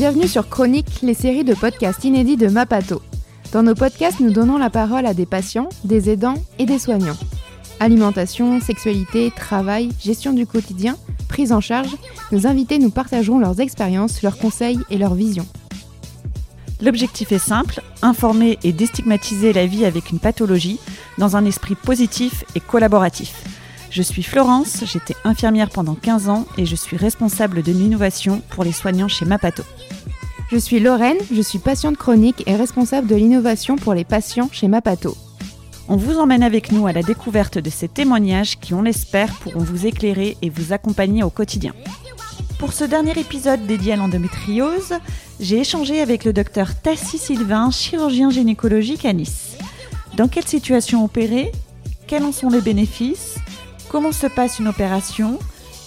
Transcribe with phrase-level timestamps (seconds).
[0.00, 3.02] Bienvenue sur Chronique, les séries de podcasts inédits de Mapato.
[3.52, 7.18] Dans nos podcasts, nous donnons la parole à des patients, des aidants et des soignants.
[7.80, 11.96] Alimentation, sexualité, travail, gestion du quotidien, prise en charge,
[12.30, 15.46] nos invités nous partageront leurs expériences, leurs conseils et leurs visions.
[16.82, 20.78] L'objectif est simple, informer et déstigmatiser la vie avec une pathologie
[21.16, 23.44] dans un esprit positif et collaboratif.
[23.90, 28.62] Je suis Florence, j'étais infirmière pendant 15 ans et je suis responsable de l'innovation pour
[28.62, 29.62] les soignants chez Mapato.
[30.52, 34.68] Je suis Lorraine, je suis patiente chronique et responsable de l'innovation pour les patients chez
[34.68, 35.16] Mapato.
[35.88, 39.60] On vous emmène avec nous à la découverte de ces témoignages qui, on l'espère, pourront
[39.60, 41.74] vous éclairer et vous accompagner au quotidien.
[42.58, 44.94] Pour ce dernier épisode dédié à l'endométriose,
[45.40, 49.56] j'ai échangé avec le docteur Tassi Sylvain, chirurgien gynécologique à Nice.
[50.16, 51.52] Dans quelle situation opérer?
[52.06, 53.36] Quels en sont les bénéfices?
[53.88, 55.38] Comment se passe une opération,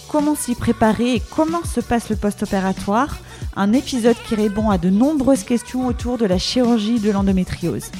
[0.08, 3.18] comment s'y préparer et comment se passe le post-opératoire,
[3.56, 7.90] un épisode qui répond à de nombreuses questions autour de la chirurgie de l'endométriose.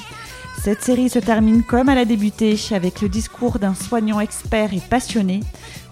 [0.64, 4.80] Cette série se termine comme elle a débuté avec le discours d'un soignant expert et
[4.80, 5.40] passionné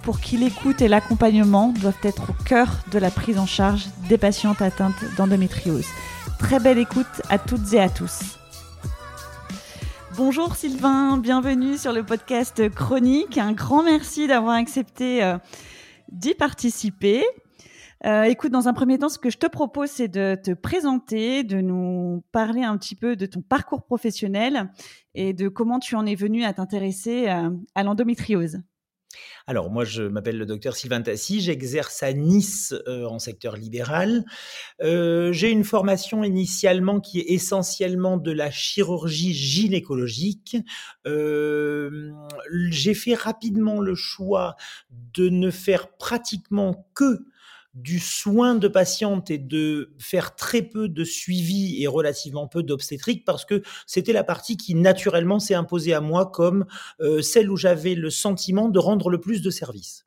[0.01, 4.17] pour qui l'écoute et l'accompagnement doivent être au cœur de la prise en charge des
[4.17, 5.85] patientes atteintes d'endométriose.
[6.39, 8.39] Très belle écoute à toutes et à tous.
[10.17, 13.37] Bonjour Sylvain, bienvenue sur le podcast Chronique.
[13.37, 15.37] Un grand merci d'avoir accepté euh,
[16.11, 17.27] d'y participer.
[18.05, 21.45] Euh, écoute, dans un premier temps, ce que je te propose, c'est de te présenter,
[21.45, 24.73] de nous parler un petit peu de ton parcours professionnel
[25.15, 28.59] et de comment tu en es venu à t'intéresser euh, à l'endométriose.
[29.47, 34.25] Alors, moi, je m'appelle le docteur Sylvain Tassi, j'exerce à Nice euh, en secteur libéral.
[34.81, 40.57] J'ai une formation initialement qui est essentiellement de la chirurgie gynécologique.
[41.05, 44.57] J'ai fait rapidement le choix
[44.91, 47.27] de ne faire pratiquement que
[47.75, 53.25] du soin de patiente et de faire très peu de suivi et relativement peu d'obstétrique
[53.25, 56.67] parce que c'était la partie qui naturellement s'est imposée à moi comme
[57.01, 60.07] euh, celle où j'avais le sentiment de rendre le plus de services.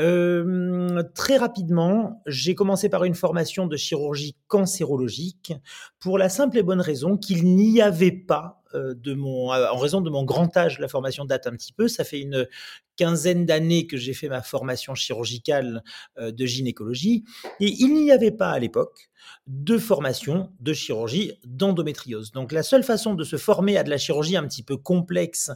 [0.00, 5.52] Euh, très rapidement, j'ai commencé par une formation de chirurgie cancérologique
[5.98, 10.10] pour la simple et bonne raison qu'il n'y avait pas de mon, en raison de
[10.10, 11.88] mon grand âge, la formation date un petit peu.
[11.88, 12.46] Ça fait une
[12.96, 15.82] quinzaine d'années que j'ai fait ma formation chirurgicale
[16.18, 17.24] euh, de gynécologie.
[17.60, 19.10] Et il n'y avait pas à l'époque
[19.46, 22.32] de formation de chirurgie d'endométriose.
[22.32, 25.50] Donc la seule façon de se former à de la chirurgie un petit peu complexe,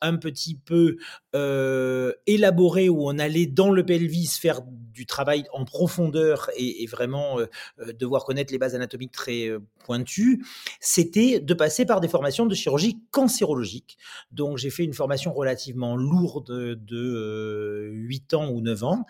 [0.00, 0.96] un petit peu
[1.34, 7.38] euh, élaborée, où on allait dans le pelvis faire du travail en profondeur et, vraiment
[7.38, 7.46] euh,
[7.80, 9.50] euh, devoir connaître les bases anatomiques très
[9.84, 10.44] pointues,
[10.80, 13.98] c'était de passer par des formations de chirurgie cancérologique.
[14.30, 19.06] Donc j'ai fait une formation relativement lourde de 8 ans ou 9 ans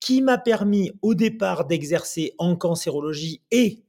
[0.00, 3.84] qui m'a permis au départ d'exercer en cancérologie et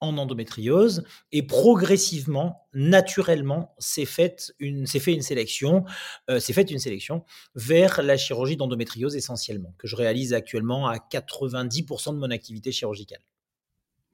[0.00, 5.84] en endométriose et progressivement, naturellement, s'est faite une, fait une sélection,
[6.30, 12.12] euh, s'est une sélection vers la chirurgie d'endométriose essentiellement, que je réalise actuellement à 90%
[12.12, 13.22] de mon activité chirurgicale.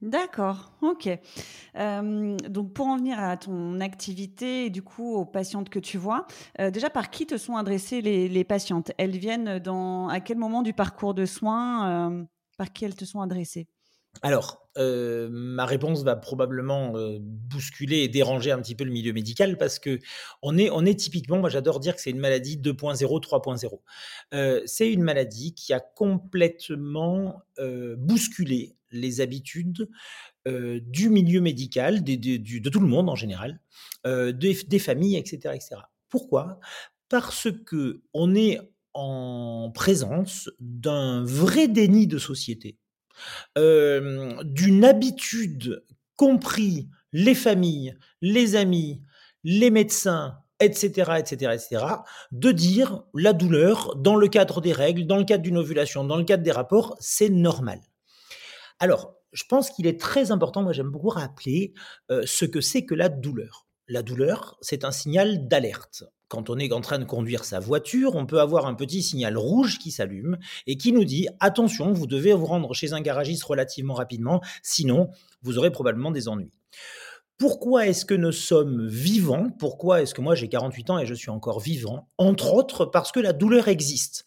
[0.01, 1.09] D'accord, ok.
[1.77, 5.99] Euh, donc pour en venir à ton activité et du coup aux patientes que tu
[5.99, 6.25] vois,
[6.59, 8.91] euh, déjà par qui te sont adressées les, patientes?
[8.97, 12.23] Elles viennent dans à quel moment du parcours de soins euh,
[12.57, 13.67] Par qui elles te sont adressées?
[14.23, 19.79] Alors, ma réponse va probablement bousculer et déranger un petit peu le milieu médical parce
[19.79, 19.99] que
[20.41, 24.65] on est, on est typiquement, moi j'adore dire que c'est une maladie 2.0, 3.0.
[24.65, 27.41] c'est une maladie qui a complètement
[27.97, 29.89] bousculé les habitudes
[30.45, 33.59] du milieu médical, de tout le monde en général,
[34.05, 35.75] des, familles, etc., etc.
[36.09, 36.59] Pourquoi?
[37.09, 38.59] Parce que on est
[38.93, 42.77] en présence d'un vrai déni de société,
[43.55, 45.83] d'une habitude
[46.15, 49.01] compris les familles, les amis,
[49.43, 51.85] les médecins, etc., etc., etc.,
[52.31, 56.17] de dire la douleur dans le cadre des règles, dans le cadre d'une ovulation, dans
[56.17, 57.79] le cadre des rapports, c'est normal.
[58.81, 61.75] Alors, je pense qu'il est très important, moi j'aime beaucoup rappeler
[62.09, 63.67] euh, ce que c'est que la douleur.
[63.87, 66.03] La douleur, c'est un signal d'alerte.
[66.29, 69.37] Quand on est en train de conduire sa voiture, on peut avoir un petit signal
[69.37, 73.43] rouge qui s'allume et qui nous dit attention, vous devez vous rendre chez un garagiste
[73.43, 75.11] relativement rapidement, sinon
[75.43, 76.51] vous aurez probablement des ennuis.
[77.37, 79.51] Pourquoi est-ce que nous sommes vivants?
[79.59, 82.09] Pourquoi est-ce que moi j'ai 48 ans et je suis encore vivant?
[82.17, 84.25] Entre autres parce que la douleur existe.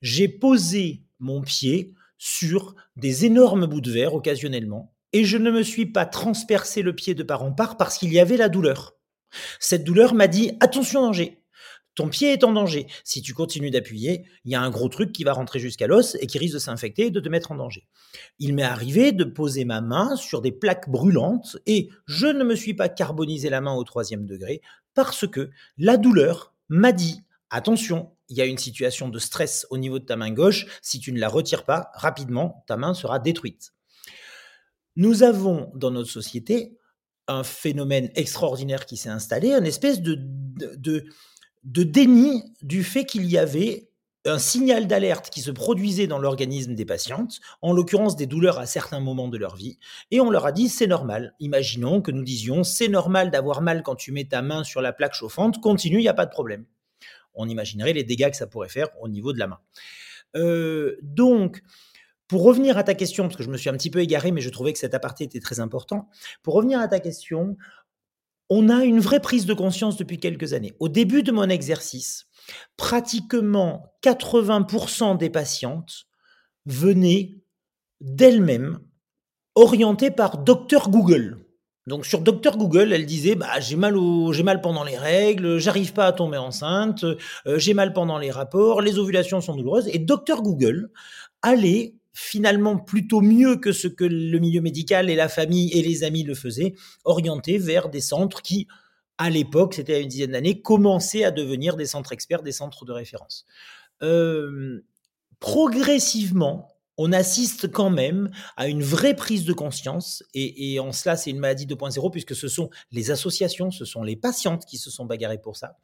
[0.00, 5.62] J'ai posé mon pied sur des énormes bouts de verre occasionnellement et je ne me
[5.62, 8.94] suis pas transpercé le pied de part en part parce qu'il y avait la douleur.
[9.58, 11.38] Cette douleur m'a dit attention danger.
[11.94, 12.86] Ton pied est en danger.
[13.04, 16.14] Si tu continues d'appuyer, il y a un gros truc qui va rentrer jusqu'à l'os
[16.20, 17.88] et qui risque de s'infecter et de te mettre en danger.
[18.38, 22.54] Il m'est arrivé de poser ma main sur des plaques brûlantes et je ne me
[22.54, 24.60] suis pas carbonisé la main au troisième degré
[24.94, 29.76] parce que la douleur m'a dit attention, il y a une situation de stress au
[29.76, 30.66] niveau de ta main gauche.
[30.82, 33.72] Si tu ne la retires pas rapidement, ta main sera détruite.
[34.96, 36.78] Nous avons dans notre société
[37.28, 41.04] un phénomène extraordinaire qui s'est installé, une espèce de, de,
[41.64, 43.90] de déni du fait qu'il y avait
[44.26, 48.66] un signal d'alerte qui se produisait dans l'organisme des patientes, en l'occurrence des douleurs à
[48.66, 49.78] certains moments de leur vie,
[50.10, 51.34] et on leur a dit c'est normal.
[51.40, 54.92] Imaginons que nous disions c'est normal d'avoir mal quand tu mets ta main sur la
[54.92, 56.66] plaque chauffante, continue, il n'y a pas de problème.
[57.34, 59.58] On imaginerait les dégâts que ça pourrait faire au niveau de la main.
[60.36, 61.62] Euh, donc,
[62.28, 64.40] pour revenir à ta question, parce que je me suis un petit peu égaré, mais
[64.40, 66.08] je trouvais que cet aparté était très important,
[66.42, 67.56] pour revenir à ta question,
[68.48, 70.74] on a une vraie prise de conscience depuis quelques années.
[70.80, 72.26] Au début de mon exercice,
[72.76, 76.06] pratiquement 80% des patientes
[76.66, 77.38] venaient
[78.00, 78.80] d'elles-mêmes
[79.54, 81.44] orientées par Docteur Google.
[81.90, 83.96] Donc sur Docteur Google, elle disait bah, j'ai mal
[84.30, 88.30] j'ai mal pendant les règles, j'arrive pas à tomber enceinte, euh, j'ai mal pendant les
[88.30, 90.90] rapports, les ovulations sont douloureuses et Docteur Google
[91.42, 96.04] allait finalement plutôt mieux que ce que le milieu médical et la famille et les
[96.04, 98.68] amis le faisaient, orienté vers des centres qui,
[99.18, 102.92] à l'époque, c'était une dizaine d'années, commençaient à devenir des centres experts, des centres de
[102.92, 103.46] référence.
[104.02, 104.84] Euh,
[105.40, 106.68] progressivement,
[107.02, 111.38] on assiste quand même à une vraie prise de conscience, et, en cela c'est une
[111.38, 115.40] maladie 2.0, puisque ce sont les associations, ce sont les patientes qui se sont bagarrées
[115.40, 115.78] pour ça.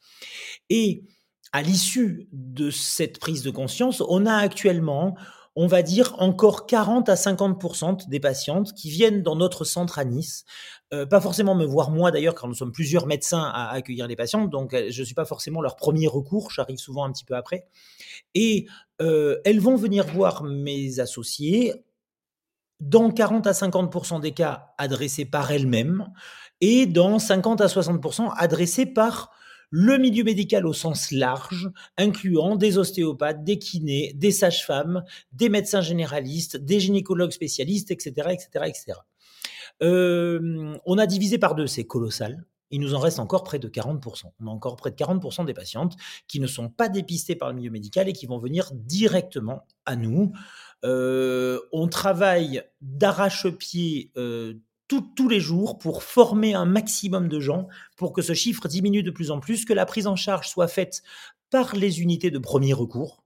[0.68, 1.04] Et
[1.52, 5.16] à l'issue de cette prise de conscience, on a actuellement
[5.56, 10.04] on va dire encore 40 à 50 des patientes qui viennent dans notre centre à
[10.04, 10.44] Nice,
[10.92, 14.16] euh, pas forcément me voir moi d'ailleurs, car nous sommes plusieurs médecins à accueillir les
[14.16, 17.24] patientes, donc euh, je ne suis pas forcément leur premier recours, j'arrive souvent un petit
[17.24, 17.66] peu après.
[18.34, 18.66] Et
[19.00, 21.72] euh, elles vont venir voir mes associés
[22.80, 26.06] dans 40 à 50 des cas adressés par elles-mêmes
[26.60, 29.30] et dans 50 à 60% adressés par
[29.70, 35.02] le milieu médical au sens large, incluant des ostéopathes, des kinés, des sages-femmes,
[35.32, 38.28] des médecins généralistes, des gynécologues spécialistes, etc.
[38.30, 39.00] etc., etc.
[39.80, 42.44] on a divisé par deux, c'est colossal.
[42.70, 44.32] Il nous en reste encore près de 40%.
[44.40, 45.96] On a encore près de 40% des patientes
[46.26, 49.94] qui ne sont pas dépistées par le milieu médical et qui vont venir directement à
[49.94, 50.32] nous.
[50.84, 54.54] Euh, on travaille d'arrache-pied euh,
[54.88, 59.10] tous les jours pour former un maximum de gens, pour que ce chiffre diminue de
[59.10, 61.02] plus en plus, que la prise en charge soit faite
[61.50, 63.22] par les unités de premier recours,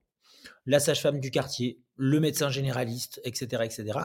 [0.65, 3.99] la sage-femme du quartier, le médecin généraliste, etc., etc.,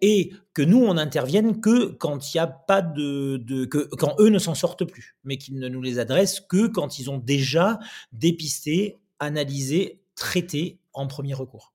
[0.00, 4.28] et que nous on intervienne que quand il n'y a pas de, que quand eux
[4.28, 7.78] ne s'en sortent plus, mais qu'ils ne nous les adressent que quand ils ont déjà
[8.12, 11.74] dépisté, analysé, traité en premier recours.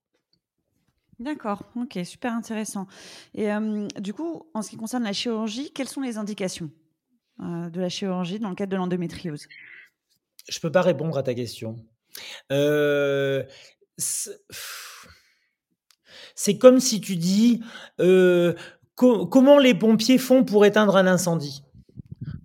[1.20, 2.86] D'accord, ok, super intéressant.
[3.34, 3.50] Et
[4.00, 6.70] du coup, en ce qui concerne la chirurgie, quelles sont les indications
[7.40, 9.48] euh, de la chirurgie dans le cadre de l'endométriose?
[10.48, 11.84] Je ne peux pas répondre à ta question.
[12.52, 13.44] Euh,
[13.98, 14.38] c'est
[16.58, 17.64] comme si tu dis
[18.00, 18.54] euh,
[18.96, 21.64] comment les pompiers font pour éteindre un incendie?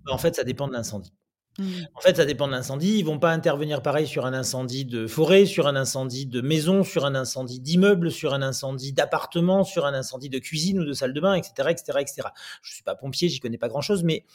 [0.07, 1.13] En fait, ça dépend de l'incendie.
[1.59, 1.65] Mmh.
[1.93, 2.97] En fait, ça dépend de l'incendie.
[2.97, 6.83] Ils vont pas intervenir pareil sur un incendie de forêt, sur un incendie de maison,
[6.83, 10.93] sur un incendie d'immeuble, sur un incendie d'appartement, sur un incendie de cuisine ou de
[10.93, 12.27] salle de bain, etc., etc., etc.
[12.63, 14.25] Je suis pas pompier, j'y connais pas grand chose, mais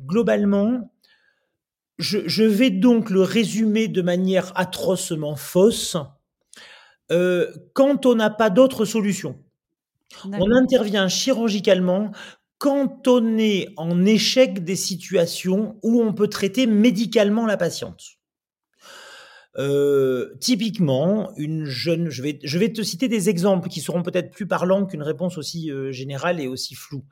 [0.00, 0.90] globalement,
[1.98, 5.96] je, vais donc le résumer de manière atrocement fausse.
[7.10, 9.38] Euh, quand on n'a pas d'autre solution,
[10.24, 12.12] on intervient chirurgicalement
[12.58, 18.02] quand on est en échec des situations où on peut traiter médicalement la patiente.
[19.56, 24.46] Euh, typiquement, une jeune, je vais, je te citer des exemples qui seront peut-être plus
[24.46, 27.04] parlants qu'une réponse aussi euh, générale et aussi floue.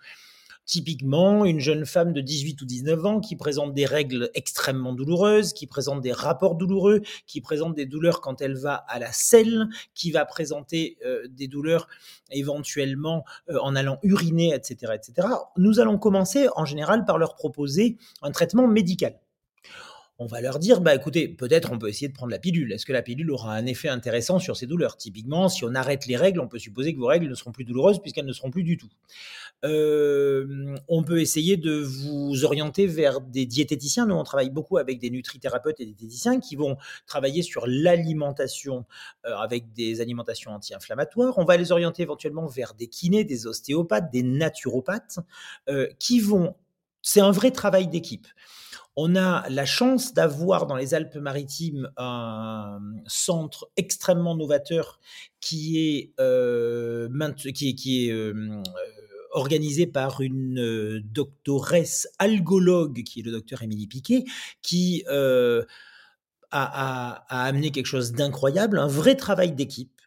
[0.65, 5.53] Typiquement, une jeune femme de 18 ou 19 ans qui présente des règles extrêmement douloureuses,
[5.53, 9.69] qui présente des rapports douloureux, qui présente des douleurs quand elle va à la selle,
[9.95, 11.89] qui va présenter euh, des douleurs
[12.31, 15.29] éventuellement euh, en allant uriner, etc., etc.
[15.57, 19.19] Nous allons commencer en général par leur proposer un traitement médical.
[20.23, 22.73] On va leur dire, bah écoutez, peut-être on peut essayer de prendre la pilule.
[22.73, 24.97] Est-ce que la pilule aura un effet intéressant sur ces douleurs?
[24.97, 27.65] Typiquement, si on arrête les règles, on peut supposer que vos règles ne seront plus
[27.65, 28.89] douloureuses puisqu'elles ne seront plus du tout.
[29.65, 34.07] On peut essayer de vous orienter vers des diététiciens.
[34.07, 36.77] Nous, on travaille beaucoup avec des nutrithérapeutes et des diététiciens qui vont
[37.07, 38.85] travailler sur l'alimentation
[39.25, 41.39] euh, avec des alimentations anti-inflammatoires.
[41.39, 45.19] On va les orienter éventuellement vers des kinés, des ostéopathes, des naturopathes
[45.69, 46.55] euh, qui vont...
[47.03, 48.27] C'est un vrai travail d'équipe.
[48.97, 55.01] On a la chance d'avoir dans les Alpes-Maritimes un centre extrêmement novateur
[55.41, 56.13] qui est,
[57.65, 58.13] qui est
[59.33, 64.25] organisé par une euh, doctoresse algologue, qui est le docteur Émilie Piquet,
[64.61, 65.65] qui euh,
[66.51, 70.01] a, amené quelque chose d'incroyable, un vrai travail d'équipe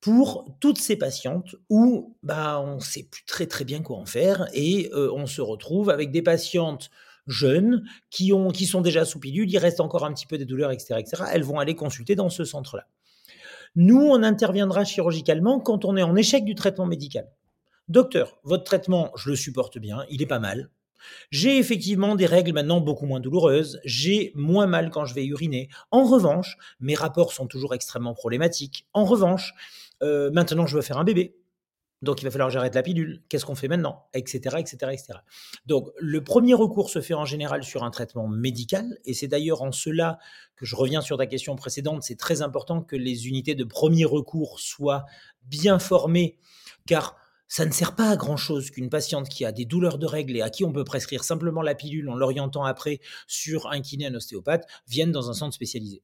[0.00, 4.06] pour toutes ces patientes où bah, on ne sait plus très très bien quoi en
[4.06, 6.90] faire et euh, on se retrouve avec des patientes
[7.26, 10.44] jeunes qui, ont, qui sont déjà sous pilule, il reste encore un petit peu des
[10.44, 11.24] douleurs, etc., etc.
[11.32, 12.86] Elles vont aller consulter dans ce centre-là.
[13.74, 17.30] Nous, on interviendra chirurgicalement quand on est en échec du traitement médical.
[17.88, 20.70] Docteur, votre traitement, je le supporte bien, il est pas mal.
[21.30, 25.68] J'ai effectivement des règles maintenant beaucoup moins douloureuses, j'ai moins mal quand je vais uriner.
[25.90, 28.86] En revanche, mes rapports sont toujours extrêmement problématiques.
[28.92, 29.52] En revanche,
[30.02, 31.34] euh, maintenant je veux faire un bébé.
[32.02, 33.22] Donc il va falloir que j'arrête la pilule.
[33.28, 34.06] Qu'est-ce qu'on fait maintenant?
[34.12, 34.40] Etc.
[35.66, 38.98] Donc le premier recours se fait en général sur un traitement médical.
[39.04, 40.18] Et c'est d'ailleurs en cela
[40.56, 42.02] que je reviens sur ta question précédente.
[42.02, 45.04] C'est très important que les unités de premier recours soient
[45.44, 46.38] bien formées.
[46.86, 47.16] Car
[47.46, 50.42] ça ne sert pas à grand-chose qu'une patiente qui a des douleurs de règles et
[50.42, 54.14] à qui on peut prescrire simplement la pilule en l'orientant après sur un kiné, un
[54.14, 56.02] ostéopathe, vienne dans un centre spécialisé.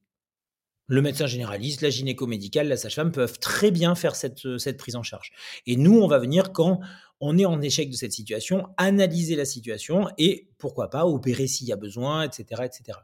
[0.90, 5.02] Le médecin généraliste, la gynéco-médicale, la sage-femme peuvent très bien faire cette, cette prise en
[5.02, 5.32] charge.
[5.66, 6.80] Et nous, on va venir quand
[7.20, 11.68] on est en échec de cette situation, analyser la situation et pourquoi pas opérer s'il
[11.68, 12.98] y a besoin, etc., etc.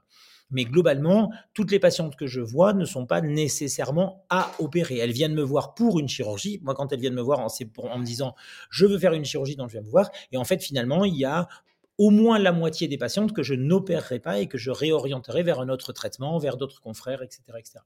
[0.51, 4.99] Mais globalement, toutes les patientes que je vois ne sont pas nécessairement à opérer.
[4.99, 6.61] Elles viennent me voir pour une chirurgie.
[6.63, 8.35] Moi, quand elles viennent me voir, c'est en me disant
[8.71, 10.11] je veux faire une chirurgie, donc je viens me voir.
[10.33, 11.49] Et en fait, finalement, il y a
[11.99, 15.61] au moins la moitié des patientes que je n'opérerai pas et que je réorienterai vers
[15.61, 17.81] un autre traitement, vers d'autres confrères, etc., etc.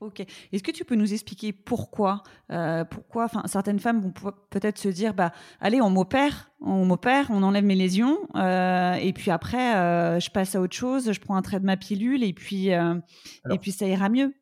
[0.00, 0.20] Ok.
[0.20, 4.12] Est-ce que tu peux nous expliquer pourquoi euh, Pourquoi Enfin, certaines femmes vont
[4.48, 9.12] peut-être se dire, bah, allez, on m'opère, on m'opère, on enlève mes lésions, euh, et
[9.12, 12.24] puis après, euh, je passe à autre chose, je prends un trait de ma pilule,
[12.24, 14.32] et puis, et puis ça ira mieux.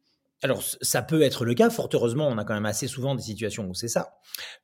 [0.42, 1.68] Alors, ça peut être le cas.
[1.68, 4.18] Fort heureusement, on a quand même assez souvent des situations où c'est ça.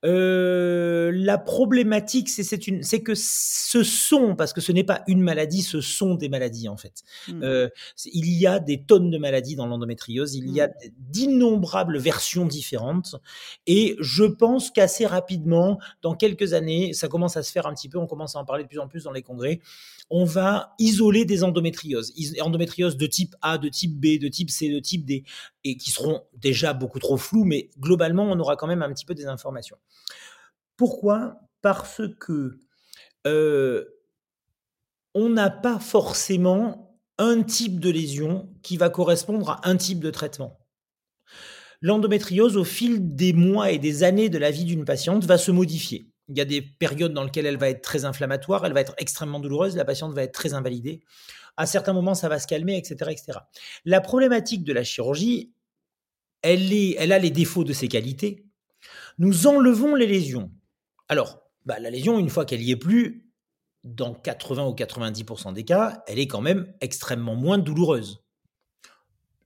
[0.05, 5.81] Euh, la problématique, c'est que ce sont, parce que ce n'est pas une maladie, ce
[5.81, 7.03] sont des maladies en fait.
[7.27, 7.43] Mmh.
[7.43, 7.69] Euh,
[8.13, 10.37] il y a des tonnes de maladies dans l'endométriose.
[10.37, 10.73] Il y a mmh.
[10.99, 13.17] d'innombrables versions différentes.
[13.67, 17.89] Et je pense qu'assez rapidement, dans quelques années, ça commence à se faire un petit
[17.89, 17.99] peu.
[17.99, 19.61] On commence à en parler de plus en plus dans les congrès
[20.11, 24.69] on va isoler des endométrioses, endométrioses de type A, de type B, de type C,
[24.69, 25.25] de type D,
[25.65, 29.07] et qui seront déjà beaucoup trop floues, mais globalement, on aura quand même un petit
[29.07, 29.79] peu des informations.
[30.77, 31.41] Pourquoi?
[31.63, 32.59] Parce que
[33.27, 33.85] euh,
[35.15, 40.11] on n'a pas forcément un type de lésion qui va correspondre à un type de
[40.11, 40.59] traitement.
[41.81, 45.51] L'endométriose, au fil des mois et des années de la vie d'une patiente, va se
[45.51, 46.07] modifier.
[46.29, 48.95] Il y a des périodes dans lesquelles elle va être très inflammatoire, elle va être
[48.99, 51.03] extrêmement douloureuse, la patiente va être très invalidée.
[51.57, 53.39] À certains moments, ça va se calmer, etc., etc.
[53.85, 55.53] La problématique de la chirurgie,
[56.45, 58.47] elle, a les défauts de ses qualités.
[59.19, 60.51] Nous enlevons les lésions.
[61.09, 63.27] Alors, bah, la lésion, une fois qu'elle y est plus,
[63.83, 68.25] dans 80 ou 90% des cas, elle est quand même extrêmement moins douloureuse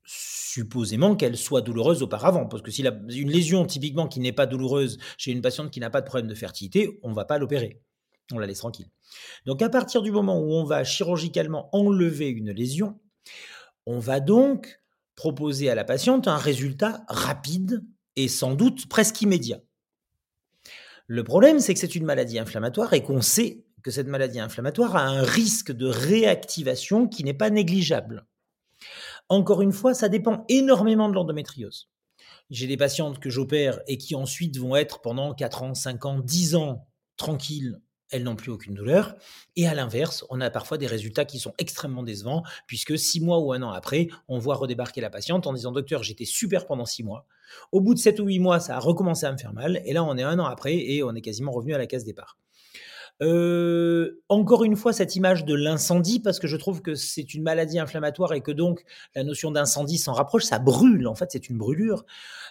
[0.04, 2.46] supposément qu'elle soit douloureuse auparavant.
[2.46, 5.90] Parce que si une lésion typiquement qui n'est pas douloureuse chez une patiente qui n'a
[5.90, 7.82] pas de problème de fertilité, on ne va pas l'opérer.
[8.32, 8.88] On la laisse tranquille.
[9.46, 12.98] Donc à partir du moment où on va chirurgicalement enlever une lésion,
[13.86, 14.80] on va donc
[15.18, 17.84] proposer à la patiente un résultat rapide
[18.14, 19.60] et sans doute presque immédiat.
[21.08, 24.94] Le problème, c'est que c'est une maladie inflammatoire et qu'on sait que cette maladie inflammatoire
[24.94, 28.28] a un risque de réactivation qui n'est pas négligeable.
[29.28, 31.88] Encore une fois, ça dépend énormément de l'endométriose.
[32.50, 36.20] J'ai des patientes que j'opère et qui ensuite vont être pendant 4 ans, 5 ans,
[36.20, 39.14] 10 ans tranquilles, elles n'ont plus aucune douleur.
[39.56, 43.38] Et à l'inverse, on a parfois des résultats qui sont extrêmement décevants, puisque 6 mois
[43.38, 46.86] ou un an après, on voit redébarquer la patiente en disant Docteur, j'étais super pendant
[46.86, 47.26] 6 mois.
[47.72, 49.82] Au bout de 7 ou 8 mois, ça a recommencé à me faire mal.
[49.84, 52.04] Et là, on est un an après et on est quasiment revenu à la case
[52.04, 52.36] départ.
[53.20, 57.42] Euh, encore une fois, cette image de l'incendie, parce que je trouve que c'est une
[57.42, 58.84] maladie inflammatoire et que donc
[59.16, 62.04] la notion d'incendie s'en rapproche, ça brûle, en fait, c'est une brûlure.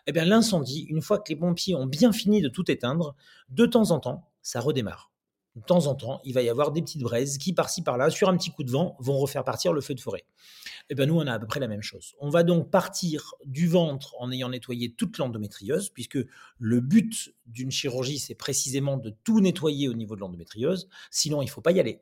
[0.08, 3.16] Eh bien, l'incendie, une fois que les pompiers ont bien fini de tout éteindre,
[3.50, 5.12] de temps en temps, ça redémarre.
[5.58, 8.30] De temps en temps, il va y avoir des petites braises qui, par-ci, par-là, sur
[8.30, 10.24] un petit coup de vent, vont refaire partir le feu de forêt.
[10.90, 12.16] Et eh bien, nous, on a à peu près la même chose.
[12.20, 16.20] On va donc partir du ventre en ayant nettoyé toute l'endométriose, puisque
[16.60, 20.88] le but d'une chirurgie, c'est précisément de tout nettoyer au niveau de l'endométriose.
[21.12, 22.00] Sinon, il ne faut pas y aller.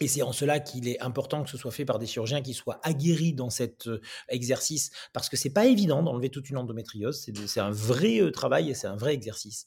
[0.00, 2.54] Et c'est en cela qu'il est important que ce soit fait par des chirurgiens qui
[2.54, 7.28] soient aguerris dans cet euh, exercice, parce que c'est pas évident d'enlever toute une endométriose.
[7.46, 9.66] C'est un vrai euh, travail et c'est un vrai exercice.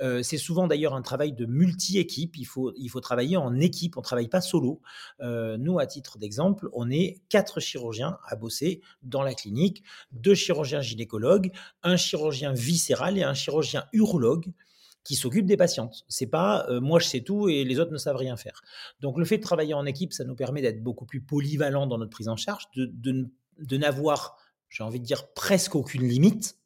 [0.00, 2.36] Euh, c'est souvent d'ailleurs un travail de multi-équipe.
[2.36, 3.96] Il faut, il faut travailler en équipe.
[3.96, 4.80] On ne travaille pas solo.
[5.20, 9.82] nous, à titre d'exemple, on est quatre chirurgiens à bosser dans la clinique,
[10.12, 14.52] deux chirurgiens gynécologues, un chirurgien viscéral et un chirurgien urologue
[15.04, 16.04] qui s'occupe des patientes.
[16.08, 18.62] C'est pas euh, moi je sais tout et les autres ne savent rien faire.
[19.00, 21.98] Donc le fait de travailler en équipe, ça nous permet d'être beaucoup plus polyvalent dans
[21.98, 24.36] notre prise en charge, de, n'avoir,
[24.70, 26.56] j'ai envie de dire, presque aucune limite.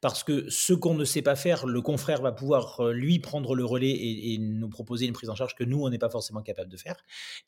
[0.00, 3.54] Parce que ce qu'on ne sait pas faire, le confrère va pouvoir euh, lui prendre
[3.54, 6.42] le relais et, nous proposer une prise en charge que nous, on n'est pas forcément
[6.42, 6.96] capable de faire,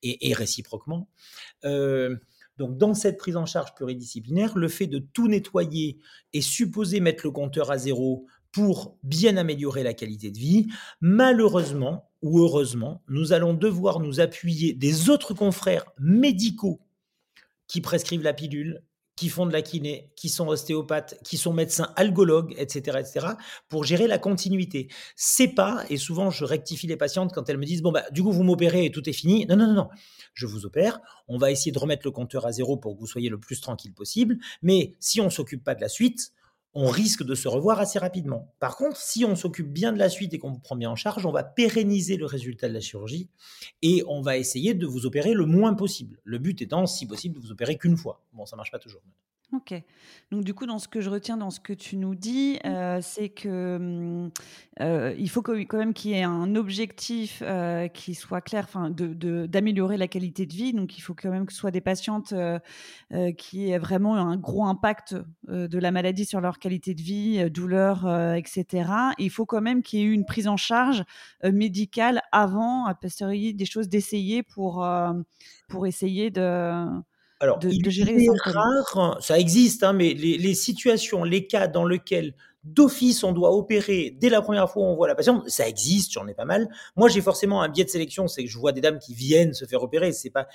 [0.02, 1.08] et, réciproquement.
[1.64, 2.16] Euh,
[2.58, 5.98] donc, dans cette prise en charge pluridisciplinaire, le fait de tout nettoyer
[6.32, 10.68] et supposer mettre le compteur à zéro pour bien améliorer la qualité de vie.
[11.00, 16.80] Malheureusement ou heureusement, nous allons devoir nous appuyer des autres confrères médicaux
[17.66, 18.84] qui prescrivent la pilule,
[19.16, 23.26] qui font de la kiné, qui sont ostéopathes, qui sont médecins algologues, etc., etc.,
[23.68, 24.88] pour gérer la continuité.
[25.16, 28.22] C'est pas, et souvent je rectifie les patientes quand elles me disent bon bah du
[28.22, 29.46] coup vous m'opérez et tout est fini.
[29.46, 29.88] Non non non non,
[30.34, 31.00] je vous opère.
[31.28, 33.60] On va essayer de remettre le compteur à zéro pour que vous soyez le plus
[33.60, 34.38] tranquille possible.
[34.62, 36.32] Mais si on s'occupe pas de la suite,
[36.74, 38.54] on risque de se revoir assez rapidement.
[38.58, 40.96] Par contre, si on s'occupe bien de la suite et qu'on vous prend bien en
[40.96, 43.28] charge, on va pérenniser le résultat de la chirurgie
[43.82, 46.18] et on va essayer de vous opérer le moins possible.
[46.24, 48.24] Le but étant, si possible, de vous opérer qu'une fois.
[48.32, 49.02] Bon, ça marche pas toujours.
[49.54, 49.74] Ok.
[50.30, 52.68] Donc du coup, dans ce que je retiens dans ce que tu nous dis, mmh.
[52.68, 54.30] euh, c'est que mmh,
[54.80, 58.88] euh, il faut quand même qu'il y ait un objectif euh, qui soit clair, enfin,
[58.88, 60.72] de, d'améliorer la qualité de vie.
[60.72, 62.32] Donc il faut quand même que ce soit des patientes
[63.36, 65.16] qui aient vraiment un gros impact
[65.48, 68.88] de la maladie sur leur qualité de vie, douleur, etc.
[69.18, 71.04] il faut quand même qu'il y ait eu une prise en charge
[71.44, 74.86] médicale avant, à posteriori, des choses d'essayer pour
[75.68, 77.02] pour essayer de
[77.42, 82.34] alors, il est rare, ça existe, hein, mais les, les, situations, les cas dans lesquels
[82.62, 86.12] d'office on doit opérer dès la première fois où on voit la patiente, ça existe,
[86.12, 86.68] j'en ai pas mal.
[86.94, 89.54] Moi, j'ai forcément un biais de sélection, c'est que je vois des dames qui viennent
[89.54, 90.12] se faire opérer.
[90.12, 90.46] C'est pas,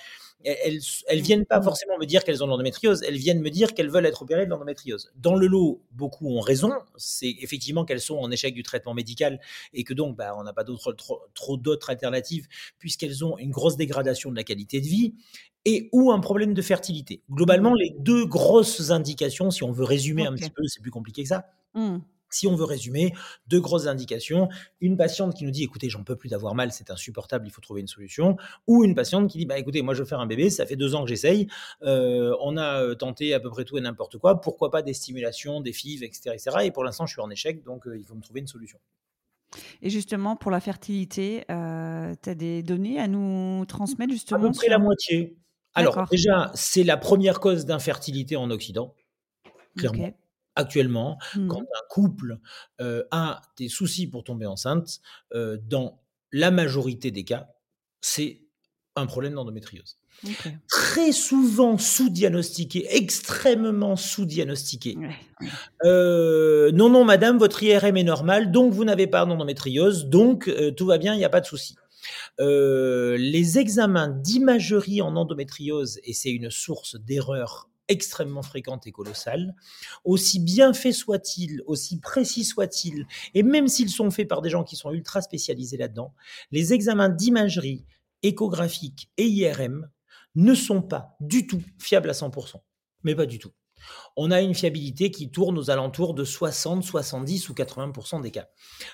[0.43, 3.89] elles, elles viennent pas forcément me dire qu'elles ont l'endométriose, elles viennent me dire qu'elles
[3.89, 5.11] veulent être opérées de l'endométriose.
[5.15, 6.71] Dans le lot, beaucoup ont raison.
[6.95, 9.39] C'est effectivement qu'elles sont en échec du traitement médical
[9.73, 12.47] et que donc, bah, on n'a pas d'autres, trop, trop d'autres alternatives
[12.79, 15.15] puisqu'elles ont une grosse dégradation de la qualité de vie
[15.65, 17.21] et ou un problème de fertilité.
[17.29, 21.23] Globalement, les deux grosses indications, si on veut résumer un petit peu, c'est plus compliqué
[21.23, 21.45] que ça.
[22.29, 23.13] Si on veut résumer,
[23.47, 24.49] deux grosses indications.
[24.81, 27.61] Une patiente qui nous dit écoutez, j'en peux plus d'avoir mal, c'est insupportable, il faut
[27.61, 28.37] trouver une solution.
[28.67, 30.75] Ou une patiente qui dit bah, écoutez, moi je veux faire un bébé, ça fait
[30.75, 31.47] deux ans que j'essaye,
[31.83, 34.93] euh, on a euh, tenté à peu près tout et n'importe quoi, pourquoi pas des
[34.93, 36.31] stimulations, des FIV, etc.
[36.33, 36.57] etc.
[36.63, 38.79] et pour l'instant, je suis en échec, donc euh, il faut me trouver une solution.
[39.81, 44.51] Et justement, pour la fertilité, tu as des données à nous transmettre justement À peu
[44.51, 45.37] près la moitié.
[45.73, 48.95] Alors, déjà, c'est la première cause d'infertilité en Occident,
[49.77, 50.11] clairement.
[50.57, 51.47] Actuellement, mmh.
[51.47, 52.39] quand un couple
[52.81, 55.01] euh, a des soucis pour tomber enceinte,
[55.33, 57.47] euh, dans la majorité des cas,
[58.01, 58.41] c'est
[58.95, 59.97] un problème d'endométriose.
[60.67, 64.97] Très souvent sous-diagnostiqué, extrêmement sous-diagnostiqué.
[65.85, 70.87] Euh, non, non, madame, votre IRM est normal, donc vous n'avez pas d'endométriose, donc tout
[70.87, 71.75] va bien, il n'y a pas de souci.
[72.39, 79.55] Euh, les examens d'imagerie en endométriose, et c'est une source d'erreur extrêmement fréquente et colossale,
[80.03, 84.63] aussi bien faits soient-ils, aussi précis soient-ils, et même s'ils sont faits par des gens
[84.63, 86.13] qui sont ultra spécialisés là-dedans,
[86.51, 87.85] les examens d'imagerie
[88.23, 89.89] échographique et IRM
[90.35, 92.61] ne sont pas du tout fiables à 100%.
[93.03, 93.51] Mais pas du tout
[94.15, 98.47] on a une fiabilité qui tourne aux alentours de 60, 70 ou 80% des cas.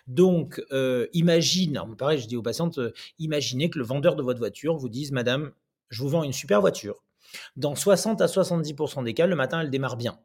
[0.08, 4.40] Donc, euh, imagine, pareil, je dis aux patientes, euh, imaginez que le vendeur de votre
[4.40, 5.52] voiture vous dise, Madame,
[5.90, 7.04] je vous vends une super voiture.
[7.56, 10.20] Dans 60 à 70% des cas, le matin, elle démarre bien.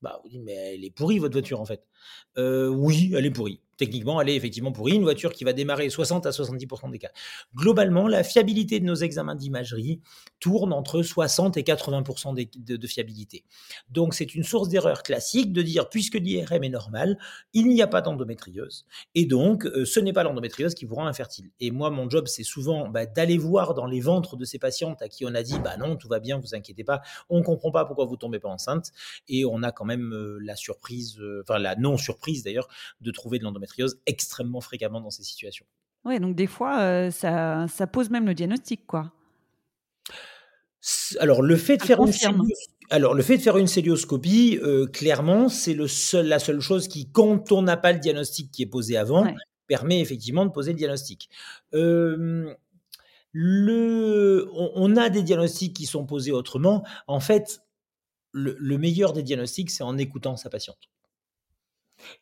[0.00, 1.86] Bah, vous dites, mais elle est pourrie, votre voiture, en fait.
[2.38, 4.94] Euh, oui, elle est pourrie techniquement, elle est effectivement pourrie.
[4.94, 7.10] Une voiture qui va démarrer 60 à 70% des cas.
[7.56, 10.00] Globalement, la fiabilité de nos examens d'imagerie
[10.38, 13.44] tourne entre 60 et 80% de, fiabilité.
[13.90, 17.18] Donc, c'est une source d'erreur classique de dire, puisque l'IRM est normal,
[17.54, 18.86] il n'y a pas d'endométriose.
[19.16, 21.50] Et donc, euh, ce n'est pas l'endométriose qui vous rend infertile.
[21.58, 25.02] Et moi, mon job, c'est souvent bah, d'aller voir dans les ventres de ces patientes
[25.02, 27.72] à qui on a dit, bah non, tout va bien, vous inquiétez pas, on comprend
[27.72, 28.92] pas pourquoi vous tombez pas enceinte.
[29.26, 32.68] Et on a quand même euh, la surprise, euh, enfin la non-surprise d'ailleurs,
[33.00, 33.71] de trouver de l'endométriose
[34.06, 35.66] extrêmement fréquemment dans ces situations.
[36.04, 39.12] Ouais, donc des fois, ça, ça pose même le diagnostic, quoi.
[41.20, 42.12] Alors le fait de faire une
[42.90, 44.58] alors le fait de faire une célioscopie,
[44.92, 48.62] clairement, c'est le seul la seule chose qui, quand on n'a pas le diagnostic qui
[48.62, 49.24] est posé avant,
[49.68, 51.30] permet effectivement de poser le diagnostic.
[53.32, 56.84] le on a des diagnostics qui sont posés autrement.
[57.06, 57.62] En fait,
[58.32, 60.90] le meilleur des diagnostics, c'est en écoutant sa patiente.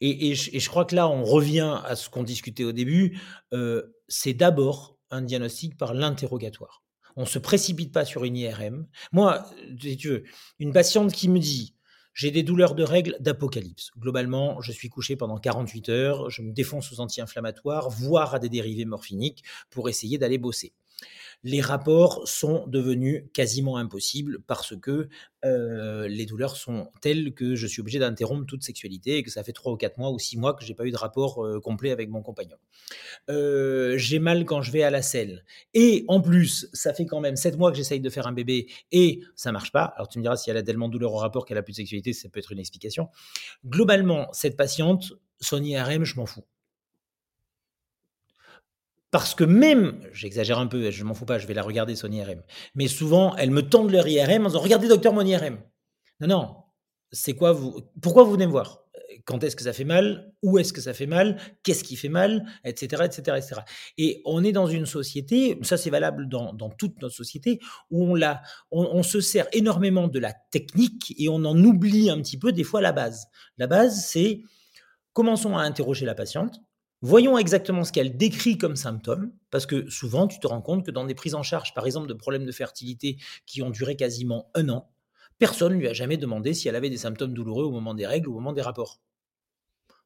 [0.01, 3.21] Et je crois que là, on revient à ce qu'on discutait au début,
[4.09, 6.83] c'est d'abord un diagnostic par l'interrogatoire.
[7.17, 8.87] On ne se précipite pas sur une IRM.
[9.13, 9.45] Moi,
[10.05, 10.23] veux,
[10.59, 11.75] une patiente qui me dit
[12.13, 13.91] j'ai des douleurs de règles d'apocalypse.
[13.97, 18.49] Globalement, je suis couché pendant 48 heures, je me défonce aux anti-inflammatoires, voire à des
[18.49, 20.73] dérivés morphiniques pour essayer d'aller bosser
[21.43, 25.09] les rapports sont devenus quasiment impossibles parce que
[25.43, 29.53] les douleurs sont telles que je suis obligé d'interrompre toute sexualité et que ça fait
[29.53, 32.11] trois ou quatre mois ou six mois que j'ai pas eu de rapport complet avec
[32.11, 32.57] mon compagnon.
[33.29, 37.37] J'ai mal quand je vais à la selle et en plus ça fait quand même
[37.37, 39.85] sept mois que j'essaye de faire un bébé et ça marche pas.
[39.97, 41.73] Alors tu me diras si elle a tellement de douleurs au rapport qu'elle a plus
[41.73, 43.09] de sexualité, ça peut être une explication.
[43.65, 46.45] Globalement, cette patiente, son IRM, je m'en fous.
[49.11, 52.11] Parce que même, j'exagère un peu, je m'en fous pas, je vais la regarder son
[52.11, 52.43] IRM.
[52.75, 55.59] Mais souvent, elles me tendent leur IRM en disant Regardez, docteur, mon IRM.
[56.21, 56.57] Non, non.
[57.13, 58.85] C'est quoi vous Pourquoi vous venez me voir?
[59.25, 60.33] Quand est-ce que ça fait mal?
[60.43, 61.39] Où est-ce que ça fait mal?
[61.65, 62.47] Qu'est-ce qui fait mal?
[62.65, 63.03] Etc.
[63.05, 63.61] etc., etc.
[63.99, 67.59] Et on est dans une société, ça c'est valable dans, toute notre société,
[67.91, 72.19] où on, la, on se sert énormément de la technique et on en oublie un
[72.19, 73.27] petit peu des fois la base.
[73.59, 74.43] La base, c'est
[75.13, 76.61] commençons à interroger la patiente
[77.03, 80.91] Voyons exactement ce qu'elle décrit comme symptômes, parce que souvent tu te rends compte que
[80.91, 84.51] dans des prises en charge, par exemple, de problèmes de fertilité qui ont duré quasiment
[84.55, 84.91] un an,
[85.39, 88.07] personne ne lui a jamais demandé si elle avait des symptômes douloureux au moment des
[88.07, 89.01] règles ou au moment des rapports.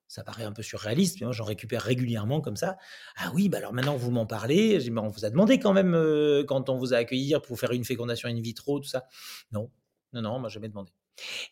[0.06, 2.76] Ça paraît un peu surréaliste, mais moi j'en récupère régulièrement comme ça.
[3.16, 6.44] Ah oui, bah alors maintenant vous m'en parlez, on vous a demandé quand même euh,
[6.44, 9.06] quand on vous a accueilli pour faire une fécondation in vitro, tout ça.
[9.50, 9.70] Non,
[10.12, 10.92] non, non, on m'a jamais demandé.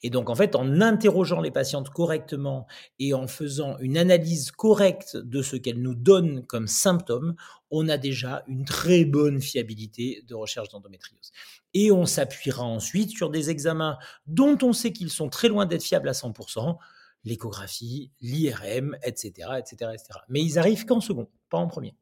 [0.03, 2.67] Et donc, en fait, en interrogeant les patientes correctement
[2.99, 7.35] et en faisant une analyse correcte de ce qu'elles nous donnent comme symptômes,
[7.71, 11.31] on a déjà une très bonne fiabilité de recherche d'endométriose.
[11.75, 15.85] Et on s'appuiera ensuite sur des examens dont on sait qu'ils sont très loin d'être
[15.85, 16.77] fiables à 100%,
[17.25, 20.19] l'échographie, l'IRM, etc., etc., etc.
[20.29, 21.95] Mais ils arrivent qu'en second, pas en premier.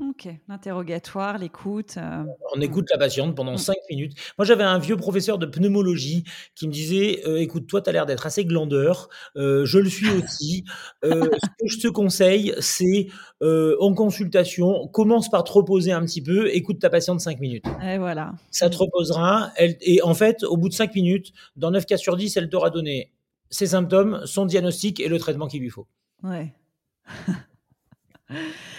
[0.00, 1.96] Ok, l'interrogatoire, l'écoute.
[1.96, 2.22] Euh,
[2.54, 3.58] On écoute la patiente pendant mm.
[3.58, 4.12] cinq minutes.
[4.38, 6.22] Moi, j'avais un vieux professeur de pneumologie
[6.54, 9.08] qui me disait euh, Écoute, toi, tu as l'air d'être assez glandeur.
[9.36, 10.64] Euh, je le suis aussi.
[11.02, 13.08] ce que je te conseille, c'est
[13.40, 17.64] en consultation, commence par te reposer un petit peu, écoute ta patiente cinq minutes.
[17.82, 18.34] Et voilà.
[18.52, 19.50] Ça te reposera.
[19.56, 22.48] Elle, et en fait, au bout de cinq minutes, dans 9 cas sur 10, elle
[22.48, 23.12] t'aura donné
[23.50, 25.86] ses symptômes, son diagnostic et le traitement qu'il lui faut.
[26.22, 26.54] Ouais.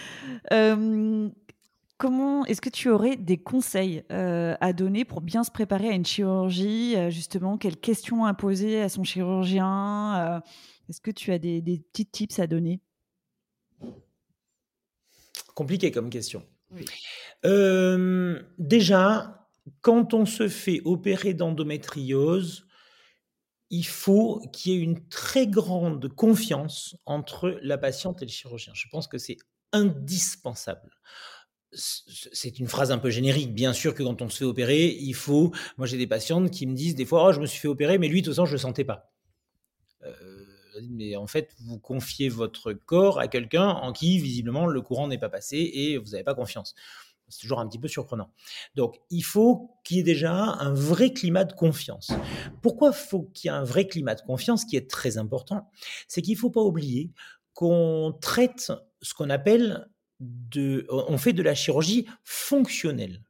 [1.98, 6.06] comment est-ce que tu aurais des conseils à donner pour bien se préparer à une
[6.06, 10.42] chirurgie Justement, quelles questions à poser à son chirurgien
[10.88, 12.80] Est-ce que tu as des, des petits tips à donner?
[15.54, 16.42] Compliqué comme question.
[18.58, 19.40] déjà,
[19.80, 22.66] quand on se fait opérer d'endométriose,
[23.70, 28.72] il faut qu'il y ait une très grande confiance entre la patiente et le chirurgien.
[28.74, 29.36] Je pense que c'est
[29.72, 30.90] indispensable.
[31.72, 33.54] C'est une phrase un peu générique.
[33.54, 35.52] Bien sûr que quand on se fait opérer, il faut.
[35.78, 37.98] Moi, j'ai des patientes qui me disent des fois, oh, je me suis fait opérer,
[37.98, 39.12] mais lui, de toute façon, je le sentais pas.
[40.02, 40.44] Euh,
[40.88, 45.18] mais en fait, vous confiez votre corps à quelqu'un en qui, visiblement, le courant n'est
[45.18, 46.74] pas passé et vous n'avez pas confiance.
[47.28, 48.32] C'est toujours un petit peu surprenant.
[48.74, 52.10] Donc, il faut qu'il y ait déjà un vrai climat de confiance.
[52.60, 55.70] Pourquoi faut qu'il y ait un vrai climat de confiance qui est très important?
[56.08, 57.12] C'est qu'il ne faut pas oublier
[57.54, 59.88] qu'on traite ce qu'on appelle
[60.20, 63.22] de, on fait de la chirurgie fonctionnelle.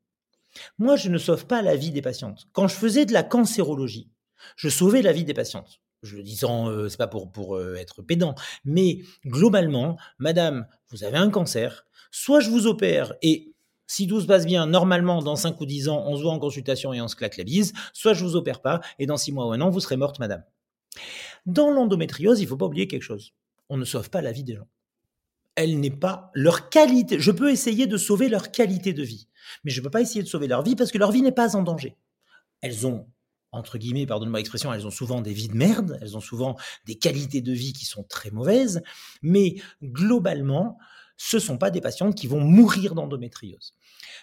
[0.79, 2.49] Moi, je ne sauve pas la vie des patientes.
[2.53, 4.11] Quand je faisais de la cancérologie,
[4.57, 5.81] je sauvais la vie des patientes.
[6.03, 10.67] Je le dis sans, euh, c'est pas pour, pour euh, être pédant, mais globalement, madame,
[10.89, 13.53] vous avez un cancer, soit je vous opère et
[13.87, 16.39] si tout se passe bien, normalement, dans 5 ou 10 ans, on se voit en
[16.39, 19.33] consultation et on se claque la bise, soit je vous opère pas et dans 6
[19.33, 20.43] mois ou un an, vous serez morte, madame.
[21.45, 23.35] Dans l'endométriose, il faut pas oublier quelque chose.
[23.69, 24.69] On ne sauve pas la vie des gens
[25.57, 27.21] elle n'est pas leur qualité.
[27.21, 29.29] Je peux essayer de sauver leur qualité de vie,
[29.65, 31.33] mais je ne peux pas essayer de sauver leur vie parce que leur vie n'est
[31.33, 31.97] pas en danger.
[32.61, 33.07] Elles ont,
[33.53, 36.97] entre guillemets, pardonne-moi l'expression, elles ont souvent des vies de merde, elles ont souvent des
[36.97, 38.83] qualités de vie qui sont très mauvaises,
[39.23, 40.79] mais globalement,
[41.17, 43.75] ce ne sont pas des patientes qui vont mourir d'endométriose.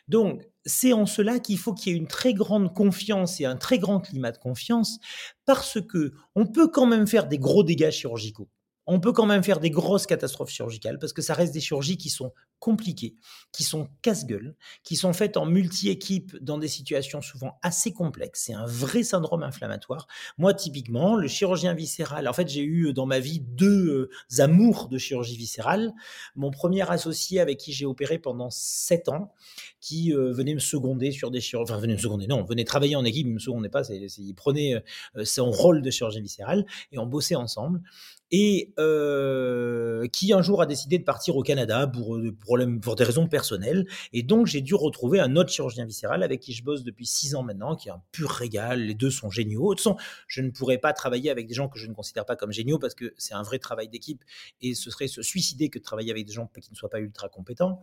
[0.08, 3.58] Donc, c'est en cela qu'il faut qu'il y ait une très grande confiance et un
[3.58, 4.98] très grand climat de confiance,
[5.46, 8.50] parce que on peut quand même faire des gros dégâts chirurgicaux
[8.88, 11.98] on peut quand même faire des grosses catastrophes chirurgicales parce que ça reste des chirurgies
[11.98, 13.16] qui sont compliquées,
[13.52, 18.44] qui sont casse-gueule, qui sont faites en multi-équipe dans des situations souvent assez complexes.
[18.46, 20.08] C'est un vrai syndrome inflammatoire.
[20.38, 24.88] Moi, typiquement, le chirurgien viscéral, en fait, j'ai eu dans ma vie deux euh, amours
[24.88, 25.94] de chirurgie viscérale.
[26.36, 29.34] Mon premier associé avec qui j'ai opéré pendant sept ans,
[29.82, 32.96] qui euh, venait me seconder sur des chirurgies, enfin venait me seconder, non, venait travailler
[32.96, 34.84] en équipe, il me secondait pas, il prenait
[35.16, 37.82] euh, son rôle de chirurgien viscéral et on bossait ensemble
[38.32, 42.36] et euh, qui un jour a décidé de partir au Canada pour, euh,
[42.82, 43.88] pour des raisons personnelles.
[44.14, 47.36] Et donc, j'ai dû retrouver un autre chirurgien viscéral avec qui je bosse depuis six
[47.36, 48.82] ans maintenant, qui est un pur régal.
[48.82, 49.74] Les deux sont géniaux.
[49.74, 52.36] De toute je ne pourrais pas travailler avec des gens que je ne considère pas
[52.36, 54.24] comme géniaux parce que c'est un vrai travail d'équipe
[54.62, 57.00] et ce serait se suicider que de travailler avec des gens qui ne soient pas
[57.00, 57.82] ultra compétents.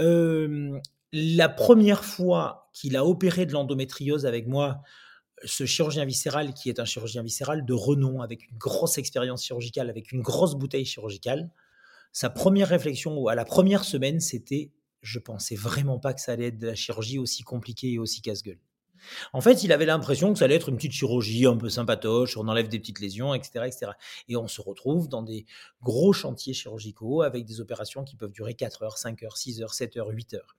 [0.00, 0.78] Euh,
[1.12, 4.82] la première fois qu'il a opéré de l'endométriose avec moi,
[5.44, 9.90] ce chirurgien viscéral qui est un chirurgien viscéral de renom, avec une grosse expérience chirurgicale,
[9.90, 11.50] avec une grosse bouteille chirurgicale,
[12.12, 14.72] sa première réflexion à la première semaine, c'était
[15.02, 18.20] je pensais vraiment pas que ça allait être de la chirurgie aussi compliquée et aussi
[18.20, 18.58] casse-gueule.
[19.32, 22.36] En fait, il avait l'impression que ça allait être une petite chirurgie un peu sympatoche,
[22.36, 23.92] on enlève des petites lésions, etc., etc.
[24.28, 25.46] Et on se retrouve dans des
[25.82, 29.72] gros chantiers chirurgicaux avec des opérations qui peuvent durer 4 heures, 5 heures, 6 heures,
[29.72, 30.56] 7 heures, 8 heures.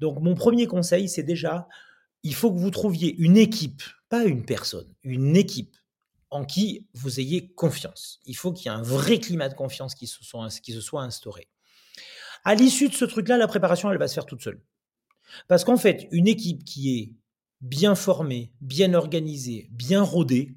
[0.00, 1.68] Donc, mon premier conseil, c'est déjà
[2.22, 5.76] il faut que vous trouviez une équipe, pas une personne, une équipe
[6.30, 8.20] en qui vous ayez confiance.
[8.24, 11.48] Il faut qu'il y ait un vrai climat de confiance qui se soit, instauré.
[12.44, 14.62] À l'issue de ce truc-là, la préparation, elle va se faire toute seule.
[15.48, 17.12] Parce qu'en fait, une équipe qui est
[17.60, 20.56] bien formée, bien organisée, bien rodée,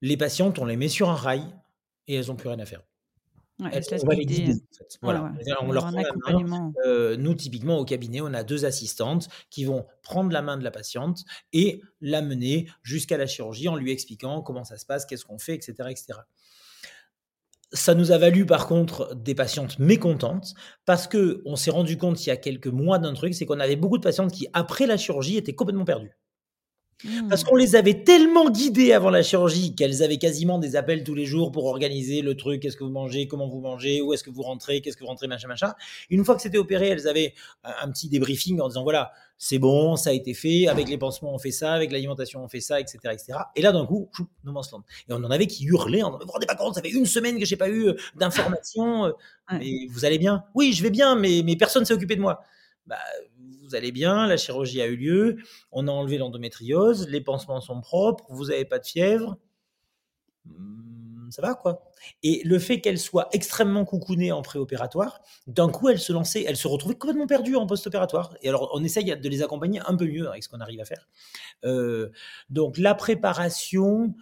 [0.00, 1.44] les patientes, on les met sur un rail
[2.06, 2.82] et elles n'ont plus rien à faire
[3.60, 4.54] on va les guider.
[5.02, 5.32] Voilà.
[5.60, 6.72] on leur prend la main.
[6.86, 10.64] Euh, nous, typiquement, au cabinet, on a deux assistantes qui vont prendre la main de
[10.64, 15.24] la patiente et l'amener jusqu'à la chirurgie en lui expliquant comment ça se passe, qu'est-ce
[15.24, 16.06] qu'on fait, etc., etc.
[17.72, 22.24] Ça nous a valu par contre des patientes mécontentes parce que on s'est rendu compte
[22.24, 24.86] il y a quelques mois d'un truc, c'est qu'on avait beaucoup de patientes qui après
[24.86, 26.16] la chirurgie étaient complètement perdues.
[27.28, 27.46] Parce mmh.
[27.46, 31.26] qu'on les avait tellement guidées avant la chirurgie qu'elles avaient quasiment des appels tous les
[31.26, 34.30] jours pour organiser le truc, qu'est-ce que vous mangez, comment vous mangez, où est-ce que
[34.30, 35.74] vous rentrez, qu'est-ce que vous rentrez, machin, machin.
[36.10, 39.96] Une fois que c'était opéré, elles avaient un petit débriefing en disant voilà, c'est bon,
[39.96, 42.80] ça a été fait, avec les pansements on fait ça, avec l'alimentation on fait ça,
[42.80, 42.98] etc.
[43.12, 43.38] etc.
[43.56, 44.08] Et là d'un coup,
[44.44, 44.84] no man's land.
[45.08, 47.38] Et on en avait qui hurlaient, on vous rendez pas compte, ça fait une semaine
[47.38, 49.12] que j'ai pas eu euh, d'informations, euh,
[49.52, 50.44] mais vous allez bien?
[50.54, 52.42] Oui, je vais bien, mais, mais personne s'est occupé de moi.
[52.86, 52.96] Bah,
[53.74, 55.36] allez bien, la chirurgie a eu lieu,
[55.72, 59.36] on a enlevé l'endométriose, les pansements sont propres, vous n'avez pas de fièvre,
[60.46, 61.82] hmm, ça va quoi.
[62.22, 66.56] Et le fait qu'elle soit extrêmement coucounée en préopératoire, d'un coup elle se lançait, elle
[66.56, 68.36] se retrouvait complètement perdue en post-opératoire.
[68.42, 70.84] Et alors on essaye de les accompagner un peu mieux avec ce qu'on arrive à
[70.84, 71.08] faire.
[71.64, 72.10] Euh,
[72.50, 74.14] donc la préparation,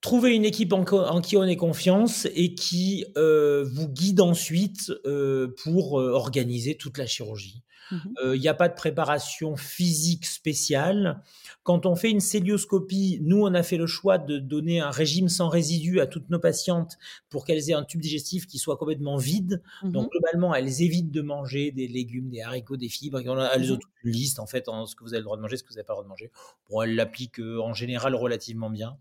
[0.00, 5.54] trouver une équipe en, qui on ait confiance et qui euh, vous guide ensuite euh,
[5.62, 7.62] pour organiser toute la chirurgie.
[7.90, 11.22] Il mmh n'y a pas de préparation physique spéciale.
[11.62, 15.28] Quand on fait une célioscopie, nous, on a fait le choix de donner un régime
[15.28, 16.98] sans résidus à toutes nos patientes
[17.30, 19.62] pour qu'elles aient un tube digestif qui soit complètement vide.
[19.82, 23.18] Mmh Donc, globalement, elles évitent de manger des légumes, des haricots, des fibres.
[23.18, 25.36] Elles ont mmh toute une liste, en fait, en ce que vous avez le droit
[25.36, 26.30] de manger, ce que vous n'avez pas le droit de manger.
[26.70, 28.98] Bon, elles l'appliquent en général relativement bien.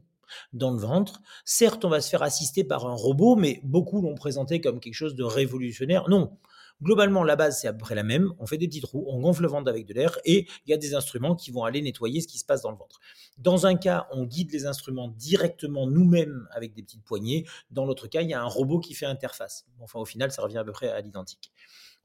[0.52, 1.20] dans le ventre.
[1.44, 4.94] Certes, on va se faire assister par un robot, mais beaucoup l'ont présenté comme quelque
[4.94, 6.08] chose de révolutionnaire.
[6.08, 6.36] Non,
[6.82, 8.34] Globalement, la base, c'est à peu près la même.
[8.38, 10.74] On fait des petits trous, on gonfle le ventre avec de l'air et il y
[10.74, 13.00] a des instruments qui vont aller nettoyer ce qui se passe dans le ventre.
[13.38, 17.46] Dans un cas, on guide les instruments directement nous-mêmes avec des petites poignées.
[17.70, 19.64] Dans l'autre cas, il y a un robot qui fait interface.
[19.80, 21.50] Enfin, au final, ça revient à peu près à l'identique.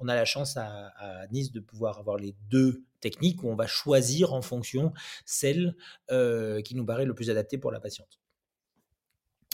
[0.01, 0.91] On a la chance à,
[1.31, 4.93] Nice de pouvoir avoir les deux techniques où on va choisir en fonction
[5.25, 5.75] celle
[6.11, 8.19] euh, qui nous paraît le plus adaptée pour la patiente.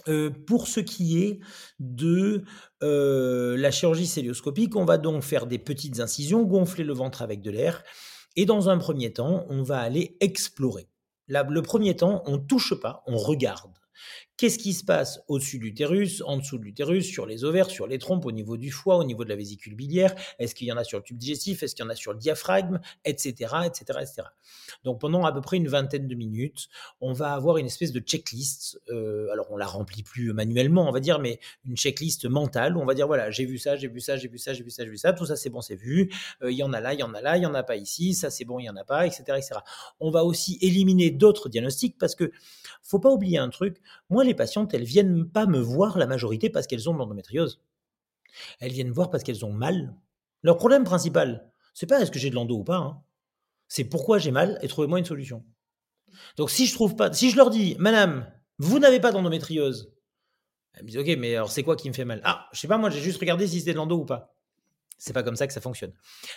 [0.08, 1.40] Euh, pour ce qui est
[1.80, 2.44] de
[2.82, 7.42] euh, la chirurgie célioscopique, on va donc faire des petites incisions, gonfler le ventre avec
[7.42, 7.84] de l'air,
[8.36, 10.88] et dans un premier temps, on va aller explorer.
[11.28, 13.74] le premier temps, on touche pas, on regarde.
[14.38, 17.88] Qu'est-ce qui se passe au-dessus de l'utérus, en dessous de l'utérus, sur les ovaires, sur
[17.88, 20.14] les trompes, au niveau du foie, au niveau de la vésicule biliaire?
[20.38, 21.64] Est-ce qu'il y en a sur le tube digestif?
[21.64, 22.80] Est-ce qu'il y en a sur le diaphragme?
[23.04, 23.32] Etc.
[23.66, 24.24] etc., etc.
[24.84, 26.68] Donc pendant à peu près une vingtaine de minutes,
[27.02, 28.80] on va avoir une espèce de checklist.
[28.90, 32.78] Euh, alors on la remplit plus manuellement, on va dire, mais une checklist mentale.
[32.78, 34.64] Où on va dire voilà, j'ai vu ça, j'ai vu ça, j'ai vu ça, j'ai
[34.64, 35.14] vu ça, j'ai vu ça.
[35.14, 36.12] Tout ça c'est bon, c'est vu.
[36.44, 37.64] Euh, il y en a là, il y en a là, il y en a
[37.64, 38.14] pas ici.
[38.14, 39.56] Ça c'est bon, il y en a pas, etc., etc.
[40.00, 42.32] On va aussi éliminer d'autres diagnostics parce que
[42.88, 43.82] faut pas oublier un truc.
[44.10, 47.62] Moi les patientes, elles viennent pas me voir la majorité parce qu'elles ont de l'endométriose.
[48.60, 49.96] Elles viennent voir parce qu'elles ont mal.
[50.44, 52.78] Leur problème principal, c'est pas est-ce que j'ai de l'endo ou pas.
[52.78, 53.02] Hein.
[53.68, 55.44] C'est pourquoi j'ai mal et trouvez-moi une solution.
[56.38, 58.26] Donc si je trouve pas, si je leur dis, Madame,
[58.58, 59.92] vous n'avez pas d'endométriose,
[60.74, 62.22] elles me ok, mais alors c'est quoi qui me fait mal?
[62.24, 64.34] Ah, je sais pas, moi j'ai juste regardé si c'était de l'endo ou pas.
[64.98, 65.94] C'est pas comme ça que ça fonctionne.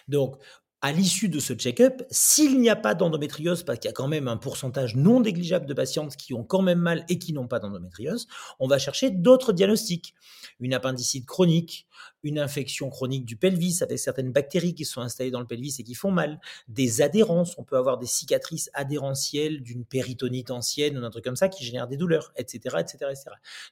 [0.09, 0.37] Donc
[0.83, 4.09] à l'issue de ce check-up, s'il n'y a pas d'endométriose, parce qu'il y a quand
[4.09, 7.49] même un pourcentage non négligeable de patientes qui ont quand même mal et qui n'ont
[7.49, 8.27] pas d'endométriose,
[8.61, 10.14] on va chercher d'autres diagnostics.
[10.59, 11.87] Une appendicite chronique,
[12.23, 15.85] une infection chronique du pelvis avec certaines bactéries qui sont installées dans le pelvis et
[15.85, 21.01] qui font mal, des adhérences, on peut avoir des cicatrices adhérentielles d'une péritonite ancienne ou
[21.03, 22.77] d'un truc comme ça qui génèrent des douleurs, etc.
[22.81, 23.25] etc., etc.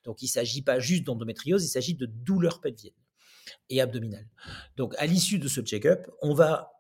[0.04, 2.92] Donc il ne s'agit pas juste d'endométriose, il s'agit de douleurs pelviennes
[3.70, 4.28] et abdominales.
[4.76, 6.77] Donc à l'issue de ce check-up, on va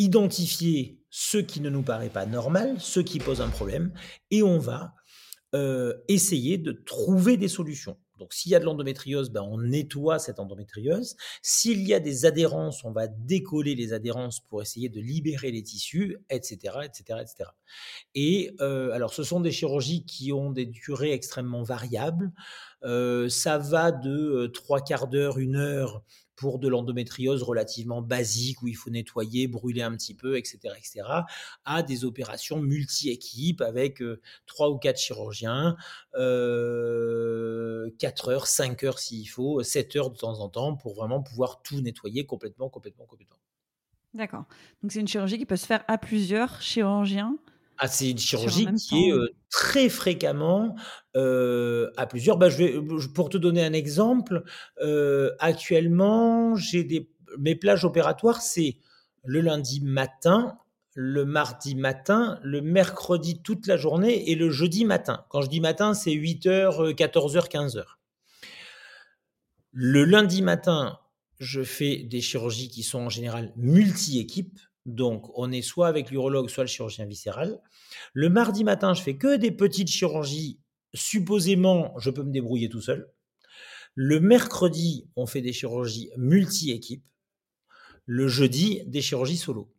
[0.00, 3.92] identifier ce qui ne nous paraît pas normal, ce qui pose un problème,
[4.30, 4.94] et on va
[5.54, 7.98] euh, essayer de trouver des solutions.
[8.18, 11.16] Donc s'il y a de l'endométriose, ben, on nettoie cette endométriose.
[11.42, 15.62] S'il y a des adhérences, on va décoller les adhérences pour essayer de libérer les
[15.62, 16.78] tissus, etc.
[16.84, 17.50] etc., etc.
[18.14, 22.30] Et euh, alors ce sont des chirurgies qui ont des durées extrêmement variables.
[22.84, 26.02] Euh, ça va de trois quarts d'heure, une heure
[26.40, 31.02] pour de l'endométriose relativement basique où il faut nettoyer, brûler un petit peu, etc., etc.,
[31.66, 35.76] à des opérations multi-équipes avec euh, trois ou quatre chirurgiens,
[36.14, 41.22] euh, 4 heures, 5 heures s'il faut, 7 heures de temps en temps pour vraiment
[41.22, 43.36] pouvoir tout nettoyer complètement, complètement, complètement.
[44.14, 44.46] D'accord.
[44.82, 47.36] Donc c'est une chirurgie qui peut se faire à plusieurs chirurgiens
[47.82, 50.76] ah, c'est une chirurgie qui est euh, très fréquemment
[51.16, 52.36] euh, à plusieurs.
[52.36, 52.74] Bah, je vais,
[53.14, 54.44] pour te donner un exemple,
[54.82, 58.76] euh, actuellement, j'ai des, mes plages opératoires, c'est
[59.24, 60.58] le lundi matin,
[60.94, 65.24] le mardi matin, le mercredi toute la journée et le jeudi matin.
[65.30, 67.84] Quand je dis matin, c'est 8h, 14h, 15h.
[69.72, 70.98] Le lundi matin,
[71.38, 74.60] je fais des chirurgies qui sont en général multi-équipes.
[74.86, 77.60] Donc, on est soit avec l'urologue, soit le chirurgien viscéral.
[78.12, 80.58] Le mardi matin, je fais que des petites chirurgies.
[80.94, 83.10] Supposément, je peux me débrouiller tout seul.
[83.94, 87.04] Le mercredi, on fait des chirurgies multi-équipes.
[88.06, 89.72] Le jeudi, des chirurgies solo.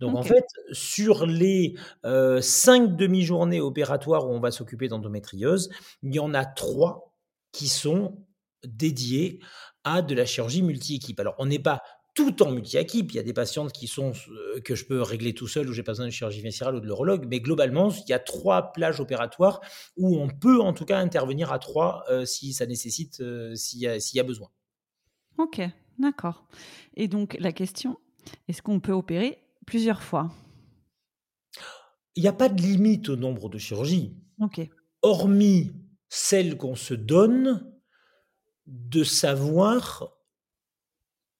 [0.00, 5.70] Donc en fait, sur les euh, cinq demi-journées opératoires où on va s'occuper d'endométriose,
[6.02, 7.14] il y en a trois
[7.52, 8.24] qui sont
[8.64, 9.40] dédiées
[9.84, 11.20] à de la chirurgie multi-équipe.
[11.20, 11.82] Alors on n'est pas
[12.18, 13.12] tout en multi-équipe.
[13.12, 15.72] Il y a des patientes qui sont euh, que je peux régler tout seul, où
[15.72, 18.72] j'ai pas besoin de chirurgie viscérale ou de l'urologue, mais globalement, il y a trois
[18.72, 19.60] plages opératoires
[19.96, 23.82] où on peut en tout cas intervenir à trois euh, si ça nécessite, euh, s'il
[23.82, 24.48] y, y, a besoin.
[25.38, 25.60] Ok,
[26.00, 26.48] d'accord.
[26.94, 27.96] Et donc la question,
[28.48, 30.32] est-ce qu'on peut opérer plusieurs fois?
[32.16, 34.16] Il n'y a pas de limite au nombre de chirurgies.
[34.40, 34.60] Ok.
[35.02, 35.70] Hormis
[36.08, 37.72] celle qu'on se donne
[38.66, 40.17] de savoir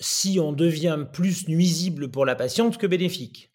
[0.00, 3.52] si on devient plus nuisible pour la patiente que bénéfique.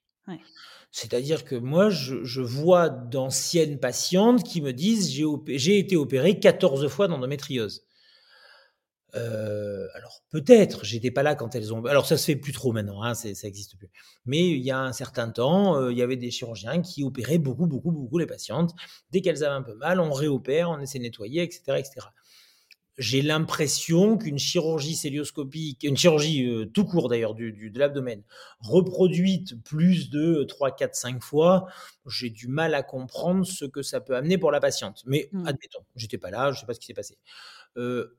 [0.95, 5.11] C'est-à-dire que moi, je, vois d'anciennes patientes qui me disent
[5.47, 7.87] j'ai été opérée 14 fois d'endométriose.
[9.15, 11.83] Euh, alors peut-être, j'étais pas là quand elles ont.
[11.85, 13.89] Alors ça se fait plus trop maintenant, hein, ça existe plus.
[14.25, 17.39] Mais il y a un certain temps, euh, il y avait des chirurgiens qui opéraient
[17.39, 18.73] beaucoup, beaucoup, beaucoup les patientes.
[19.11, 22.07] Dès qu'elles avaient un peu mal, on réopère, on essaie de nettoyer, etc., etc.
[22.99, 28.21] J'ai l'impression qu'une chirurgie célioscopique, une chirurgie euh, tout court d'ailleurs du, du, de l'abdomen,
[28.59, 31.65] reproduite plus de 3, 4, 5 fois,
[32.05, 35.01] j'ai du mal à comprendre ce que ça peut amener pour la patiente.
[35.07, 35.47] Mais mmh.
[35.47, 37.17] admettons, j'étais pas là, je sais pas ce qui s'est passé.
[37.77, 38.15] Euh,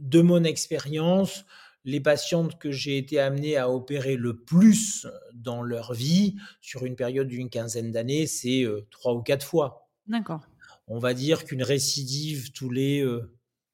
[0.00, 1.44] de mon expérience,
[1.84, 6.96] les patientes que j'ai été amené à opérer le plus dans leur vie, sur une
[6.96, 9.88] période d'une quinzaine d'années, c'est euh, trois ou quatre fois.
[10.08, 10.40] D'accord.
[10.88, 13.04] On va dire qu'une récidive tous les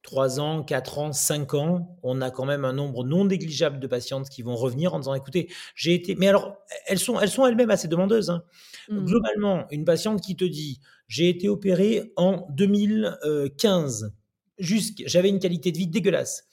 [0.02, 3.80] euh, trois ans, quatre ans, cinq ans, on a quand même un nombre non négligeable
[3.80, 6.14] de patientes qui vont revenir en disant écoutez, j'ai été.
[6.16, 8.30] Mais alors, elles sont elles sont elles-mêmes assez demandeuses.
[8.30, 8.42] Hein.
[8.88, 9.04] Mmh.
[9.04, 14.12] Globalement, une patiente qui te dit j'ai été opérée en 2015
[14.58, 16.46] j'avais une qualité de vie dégueulasse.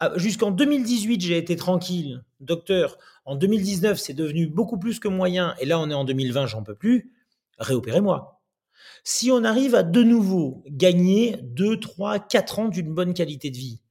[0.00, 2.98] Ah, jusqu'en 2018, j'ai été tranquille, docteur.
[3.24, 5.54] En 2019, c'est devenu beaucoup plus que moyen.
[5.60, 7.12] Et là, on est en 2020, j'en peux plus.
[7.58, 8.41] Réopérez-moi.
[9.04, 13.56] Si on arrive à de nouveau gagner 2, 3, 4 ans d'une bonne qualité de
[13.56, 13.82] vie,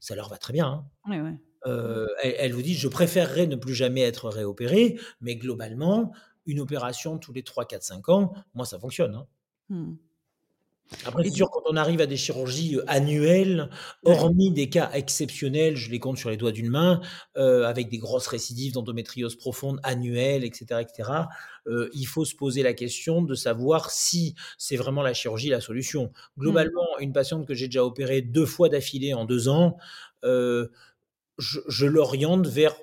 [0.00, 0.66] ça leur va très bien.
[0.66, 1.38] Hein.
[1.66, 6.12] Euh, elle, vous dit, je préférerais ne plus jamais être réopéré, mais globalement,
[6.46, 9.14] une opération tous les 3, 4, 5 ans, moi, ça fonctionne.
[9.14, 9.26] Hein.
[9.70, 9.94] Hmm.
[11.06, 13.70] Après, c'est sûr, quand on arrive à des chirurgies euh, annuelles,
[14.04, 17.00] hormis des cas exceptionnels, je les compte sur les doigts d'une main,
[17.36, 21.10] euh, avec des grosses récidives d'endométriose profonde annuelles, etc., etc.,
[21.66, 25.60] euh, il faut se poser la question de savoir si c'est vraiment la chirurgie la
[25.60, 26.04] solution.
[26.04, 26.40] Mmh.
[26.40, 29.76] Globalement, une patiente que j'ai déjà opérée deux fois d'affilée en deux ans,
[30.22, 32.76] je, je l'oriente vers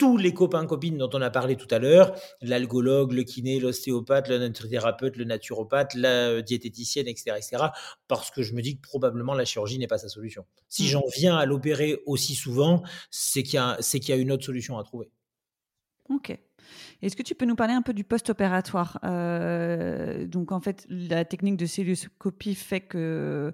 [0.00, 4.28] tous les copains copines dont on a parlé tout à l'heure, l'algologue, le kiné, l'ostéopathe,
[4.28, 7.64] le natuthérapeute, le naturopathe, la euh, diététicienne, etc., etc.,
[8.08, 10.46] parce que je me dis que probablement la chirurgie n'est pas sa solution.
[10.70, 10.86] Si mmh.
[10.86, 14.84] j'en viens à l'opérer aussi souvent, c'est qu'il y, y, a une autre solution à
[14.84, 15.10] trouver.
[16.08, 16.34] Ok.
[17.02, 21.24] Est-ce que tu peux nous parler un peu du post-opératoire euh, Donc, en fait, la
[21.24, 23.52] technique de celluloscopie fait que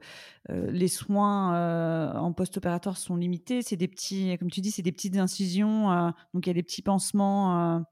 [0.50, 3.62] euh, les soins euh, en post-opératoire sont limités.
[3.62, 6.12] C'est des petits, comme tu dis, c'est des petites incisions.
[6.34, 7.84] donc, il y a des petits pansements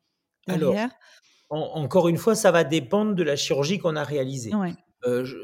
[0.48, 0.90] derrière.
[1.50, 4.50] Alors, encore une fois, ça va dépendre de la chirurgie qu'on a réalisée.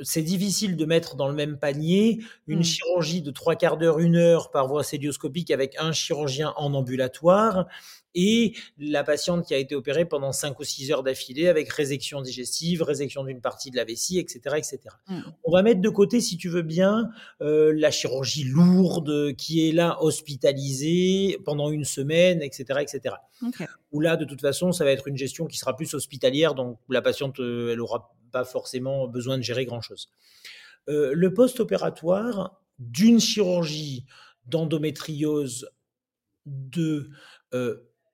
[0.02, 2.64] C'est difficile de mettre dans le même panier une mmh.
[2.64, 7.66] chirurgie de trois quarts d'heure, une heure par voie célioscopique avec un chirurgien en ambulatoire
[8.14, 12.22] et la patiente qui a été opérée pendant 5 ou 6 heures d'affilée avec résection
[12.22, 14.56] digestive, résection d'une partie de la vessie, etc.
[14.56, 14.78] etc.
[15.08, 15.20] Mmh.
[15.44, 19.72] On va mettre de côté, si tu veux bien, euh, la chirurgie lourde qui est
[19.72, 22.80] là hospitalisée pendant une semaine, etc.
[22.80, 23.14] etc.
[23.92, 26.78] Où là, de toute façon, ça va être une gestion qui sera plus hospitalière, donc
[26.88, 30.10] la patiente, euh, elle n'aura pas forcément besoin de gérer grand-chose.
[30.88, 34.06] Euh, le post-opératoire d'une chirurgie
[34.46, 35.70] d'endométriose
[36.46, 37.10] de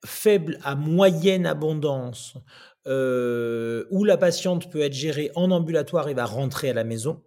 [0.04, 2.34] faible à moyenne abondance,
[2.86, 7.22] euh, où la patiente peut être gérée en ambulatoire et va rentrer à la maison.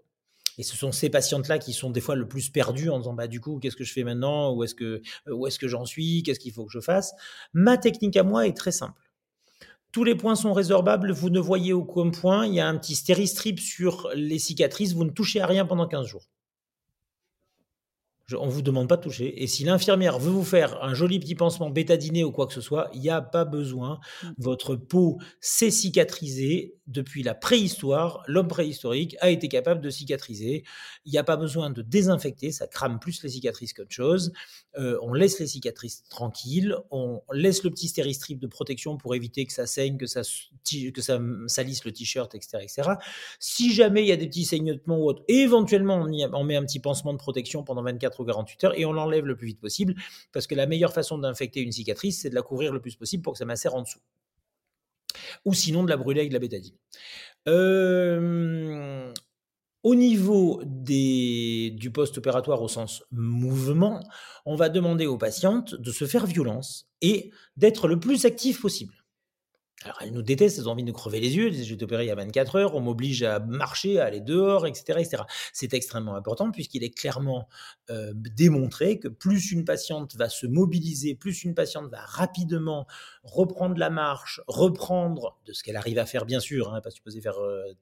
[0.58, 3.28] Et ce sont ces patientes-là qui sont des fois le plus perdues en disant bah
[3.28, 4.54] du coup qu'est-ce que je fais maintenant?
[4.54, 6.22] Où est-ce que où est-ce que j'en suis?
[6.24, 7.14] Qu'est-ce qu'il faut que je fasse?
[7.54, 9.09] Ma technique à moi est très simple.
[9.92, 12.96] Tous les points sont résorbables, vous ne voyez aucun point, il y a un petit
[12.96, 16.26] stéristrip sur les cicatrices, vous ne touchez à rien pendant 15 jours
[18.38, 19.42] on ne vous demande pas de toucher.
[19.42, 22.62] Et si l'infirmière veut vous faire un joli petit pansement bétadiné ou quoi que ce
[22.62, 24.00] soit, il n'y a pas besoin.
[24.24, 24.28] Mm.
[24.38, 28.24] Votre peau s'est cicatrisée depuis la préhistoire.
[28.28, 30.64] L'homme préhistorique a été capable de cicatriser.
[31.06, 32.52] Il n'y a pas besoin de désinfecter.
[32.52, 34.34] Ça crame plus les cicatrices qu'autre chose.
[34.78, 36.76] Euh, on laisse les cicatrices tranquilles.
[36.92, 40.24] On laisse le petit stéristrip de protection pour éviter que ça saigne, que ça,
[41.48, 42.90] salisse le t-shirt, etc., etc.
[43.40, 46.80] Si jamais il y a des petits saignements ou autre, éventuellement on, met un petit
[46.80, 49.96] pansement de protection pendant 24 48 heures et on l'enlève le plus vite possible
[50.32, 53.24] parce que la meilleure façon d'infecter une cicatrice, c'est de la couvrir le plus possible
[53.24, 54.00] pour que ça macère en dessous.
[55.46, 56.76] Ou sinon de la brûler avec de la bétadine.
[59.82, 64.02] Au niveau du post-opératoire au sens mouvement,
[64.46, 68.99] on va demander aux patientes de se faire violence et d'être le plus actif possible.
[69.86, 71.52] Alors, elles nous détestent, elles ont envie de nous crever les yeux.
[71.54, 74.68] Je vais t'opérer il y a 24 heures, on m'oblige à marcher, à aller dehors,
[74.68, 75.06] etc.
[75.54, 77.48] C'est extrêmement important puisqu'il est clairement
[77.90, 82.88] euh, démontré que plus une patiente va se mobiliser, plus une patiente va rapidement
[83.24, 87.22] reprendre la marche, reprendre de ce qu'elle arrive à faire, bien sûr, hein, pas supposé
[87.22, 87.38] faire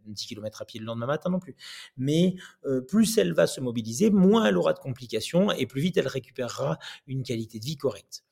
[0.06, 1.56] 10 euh, km à pied le lendemain matin non plus,
[1.98, 2.36] mais
[2.66, 6.08] euh, plus elle va se mobiliser, moins elle aura de complications et plus vite elle
[6.08, 6.78] récupérera
[7.08, 8.24] une qualité de vie correcte.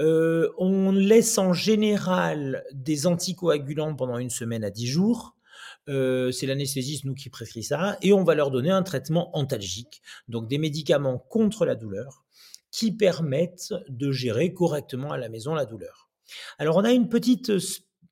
[0.00, 5.36] Euh, on laisse en général des anticoagulants pendant une semaine à dix jours.
[5.86, 10.48] c'est l'anesthésiste, nous, qui prescrit ça, et on va leur donner un traitement antalgique, donc
[10.48, 12.24] des médicaments contre la douleur
[12.70, 16.08] qui permettent de gérer correctement à la maison la douleur.
[16.58, 17.52] Alors, on a une petite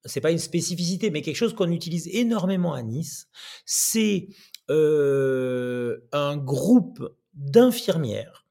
[0.05, 3.29] c'est pas une spécificité, mais quelque chose qu'on utilise énormément à Nice,
[3.65, 4.29] c'est
[4.69, 8.42] un groupe d'infirmières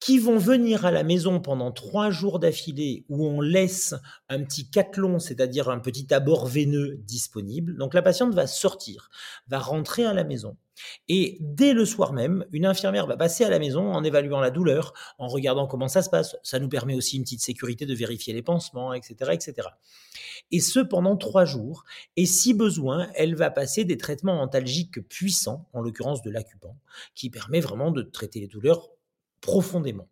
[0.00, 3.94] qui vont venir à la maison pendant trois jours d'affilée où on laisse
[4.28, 7.76] un petit cathlon, c'est-à-dire un petit abord veineux disponible.
[7.76, 9.10] Donc la patiente va sortir,
[9.48, 10.56] va rentrer à la maison.
[11.08, 14.50] Et dès le soir même, une infirmière va passer à la maison en évaluant la
[14.50, 16.36] douleur, en regardant comment ça se passe.
[16.42, 19.68] Ça nous permet aussi une petite sécurité de vérifier les pansements, etc., etc.
[20.50, 21.84] Et ce pendant trois jours.
[22.16, 26.76] Et si besoin, elle va passer des traitements antalgiques puissants, en l'occurrence de l'acupan,
[27.14, 28.90] qui permet vraiment de traiter les douleurs
[29.40, 30.08] profondément.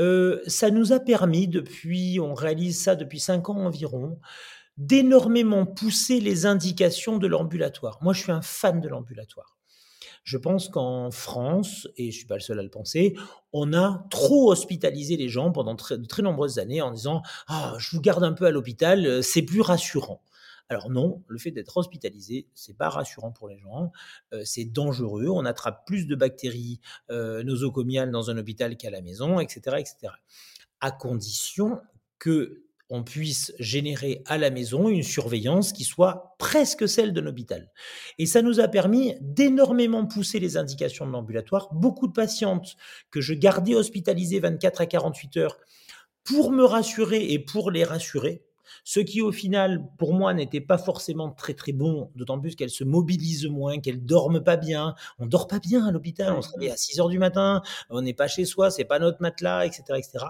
[0.00, 4.18] Euh, ça nous a permis depuis, on réalise ça depuis cinq ans environ,
[4.76, 7.98] d'énormément pousser les indications de l'ambulatoire.
[8.02, 9.56] Moi, je suis un fan de l'ambulatoire.
[10.22, 13.14] Je pense qu'en France, et je ne suis pas le seul à le penser,
[13.52, 17.94] on a trop hospitalisé les gens pendant de très nombreuses années en disant Ah, je
[17.94, 20.20] vous garde un peu à l'hôpital, euh, c'est plus rassurant.
[20.68, 23.92] Alors non, le fait d'être hospitalisé, c'est pas rassurant pour les gens,
[24.32, 29.00] euh, c'est dangereux, on attrape plus de bactéries euh, nosocomiales dans un hôpital qu'à la
[29.00, 30.12] maison, etc., etc.
[30.80, 31.80] À condition
[32.18, 37.72] que on puisse générer à la maison une surveillance qui soit presque celle d'un hôpital.
[38.18, 41.68] Et ça nous a permis d'énormément pousser les indications de l'ambulatoire.
[41.72, 42.76] Beaucoup de patientes
[43.10, 45.58] que je gardais hospitalisées 24 à 48 heures
[46.22, 48.44] pour me rassurer et pour les rassurer,
[48.84, 52.70] ce qui au final, pour moi, n'était pas forcément très très bon, d'autant plus qu'elles
[52.70, 54.94] se mobilisent moins, qu'elles dorment pas bien.
[55.18, 58.02] On dort pas bien à l'hôpital, on se réveille à 6 heures du matin, on
[58.02, 59.82] n'est pas chez soi, c'est pas notre matelas, etc.
[59.96, 60.24] etc.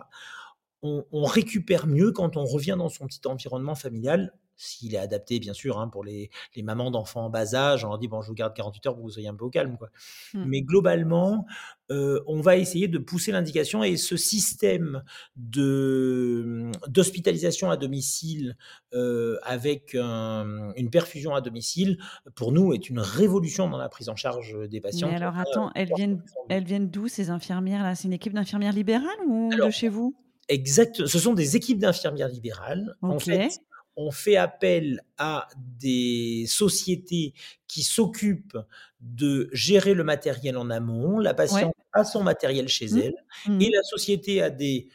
[0.83, 5.39] On, on, récupère mieux quand on revient dans son petit environnement familial s'il est adapté,
[5.39, 6.31] bien sûr, hein, pour les,
[6.63, 9.03] mamans d'enfants en bas âge, on leur dit, bon, je vous garde 48 heures pour
[9.03, 9.77] que vous soyez un peu au calme.
[9.77, 9.91] Quoi.
[10.35, 10.45] Mmh.
[10.47, 11.47] Mais globalement,
[11.91, 15.03] euh, on va essayer de pousser l'indication et ce système
[15.37, 18.57] de, d'hospitalisation à domicile
[18.95, 21.99] euh, avec une perfusion à domicile,
[22.35, 25.09] pour nous, est une révolution dans la prise en charge des patients.
[25.09, 29.07] Mais alors, attends, elles viennent, elles viennent d'où ces infirmières-là C'est une équipe d'infirmières libérales
[29.27, 30.17] ou de chez vous?
[30.49, 32.97] Exact, ce sont des équipes d'infirmières libérales.
[33.03, 33.51] En fait,
[33.97, 37.33] on fait appel à des sociétés
[37.67, 38.59] qui s'occupent
[39.01, 41.19] de gérer le matériel en amont.
[41.19, 42.99] La patiente a son matériel chez mmh.
[42.99, 43.61] elle mmh.
[43.63, 44.89] et la société a des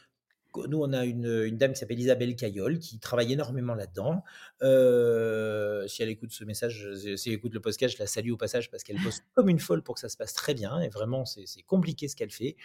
[0.68, 4.24] nous, on a une, dame qui s'appelle Isabelle Caillol qui travaille énormément là-dedans.
[4.62, 8.38] Euh, si elle écoute ce message, si elle écoute le podcast, je la salue au
[8.38, 10.80] passage parce qu'elle bosse comme une folle pour que ça se passe très bien.
[10.82, 12.56] Et vraiment, c'est compliqué ce qu'elle fait.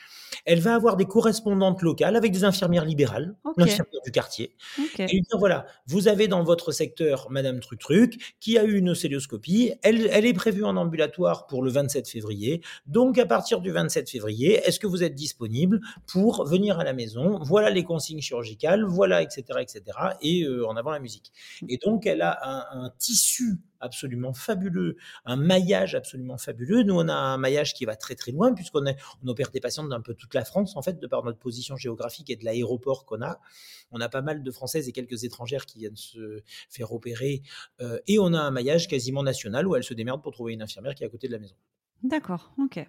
[0.45, 4.55] Elle va avoir des correspondantes locales avec des infirmières libérales, infirmières du quartier.
[4.99, 8.76] Et lui dire voilà, vous avez dans votre secteur Madame Truc Truc qui a eu
[8.76, 9.74] une célioscopie.
[9.82, 12.62] Elle, elle est prévue en ambulatoire pour le 27 février.
[12.87, 16.93] Donc, à partir du 27 février, est-ce que vous êtes disponible pour venir à la
[16.93, 17.39] maison?
[17.43, 19.83] Voilà les consignes chirurgicales, voilà, etc., etc.,
[20.20, 21.33] et euh, en avant la musique.
[21.62, 21.66] Mmh.
[21.68, 22.39] Et donc, elle a
[22.72, 26.83] un, tissu absolument fabuleux, un maillage absolument fabuleux.
[26.83, 28.85] Nous, on a un maillage qui va très très loin puisqu'on
[29.22, 31.77] on opère des patients d'un peu toute la France en fait, de par notre position
[31.77, 33.39] géographique et de l'aéroport qu'on a.
[33.91, 37.43] On a pas mal de Françaises et quelques étrangères qui viennent se faire opérer
[37.81, 40.62] euh, et on a un maillage quasiment national où elle se démerde pour trouver une
[40.62, 41.55] infirmière qui est à côté de la maison.
[42.03, 42.87] D'accord, ok.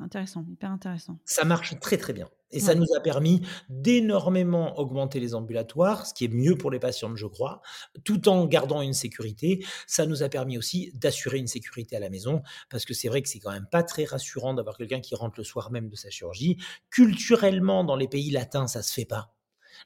[0.00, 1.18] Intéressant, hyper intéressant.
[1.24, 2.28] Ça marche très très bien.
[2.52, 3.40] Et ça nous a permis
[3.70, 7.62] d'énormément augmenter les ambulatoires, ce qui est mieux pour les patientes, je crois,
[8.04, 9.64] tout en gardant une sécurité.
[9.86, 13.22] Ça nous a permis aussi d'assurer une sécurité à la maison, parce que c'est vrai
[13.22, 15.96] que c'est quand même pas très rassurant d'avoir quelqu'un qui rentre le soir même de
[15.96, 16.58] sa chirurgie.
[16.90, 19.34] Culturellement, dans les pays latins, ça se fait pas.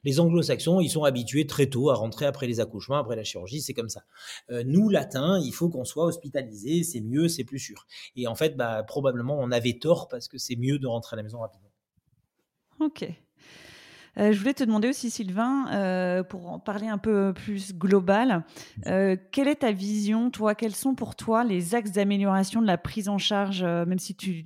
[0.03, 3.61] Les anglo-saxons, ils sont habitués très tôt à rentrer après les accouchements, après la chirurgie,
[3.61, 4.03] c'est comme ça.
[4.49, 7.85] Euh, nous, latins, il faut qu'on soit hospitalisé, c'est mieux, c'est plus sûr.
[8.15, 11.17] Et en fait, bah, probablement, on avait tort parce que c'est mieux de rentrer à
[11.17, 11.71] la maison rapidement.
[12.79, 13.09] Ok.
[14.19, 18.45] Euh, je voulais te demander aussi, Sylvain, euh, pour en parler un peu plus global,
[18.87, 20.55] euh, quelle est ta vision, toi?
[20.55, 24.45] Quels sont pour toi les axes d'amélioration de la prise en charge, même si tu,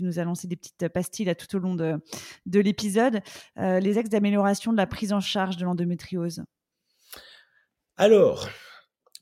[0.00, 1.96] nous as lancé des petites pastilles là, tout au long de,
[2.46, 3.20] de l'épisode,
[3.56, 6.44] les axes d'amélioration de la prise en charge de l'endométriose?
[7.96, 8.48] Alors,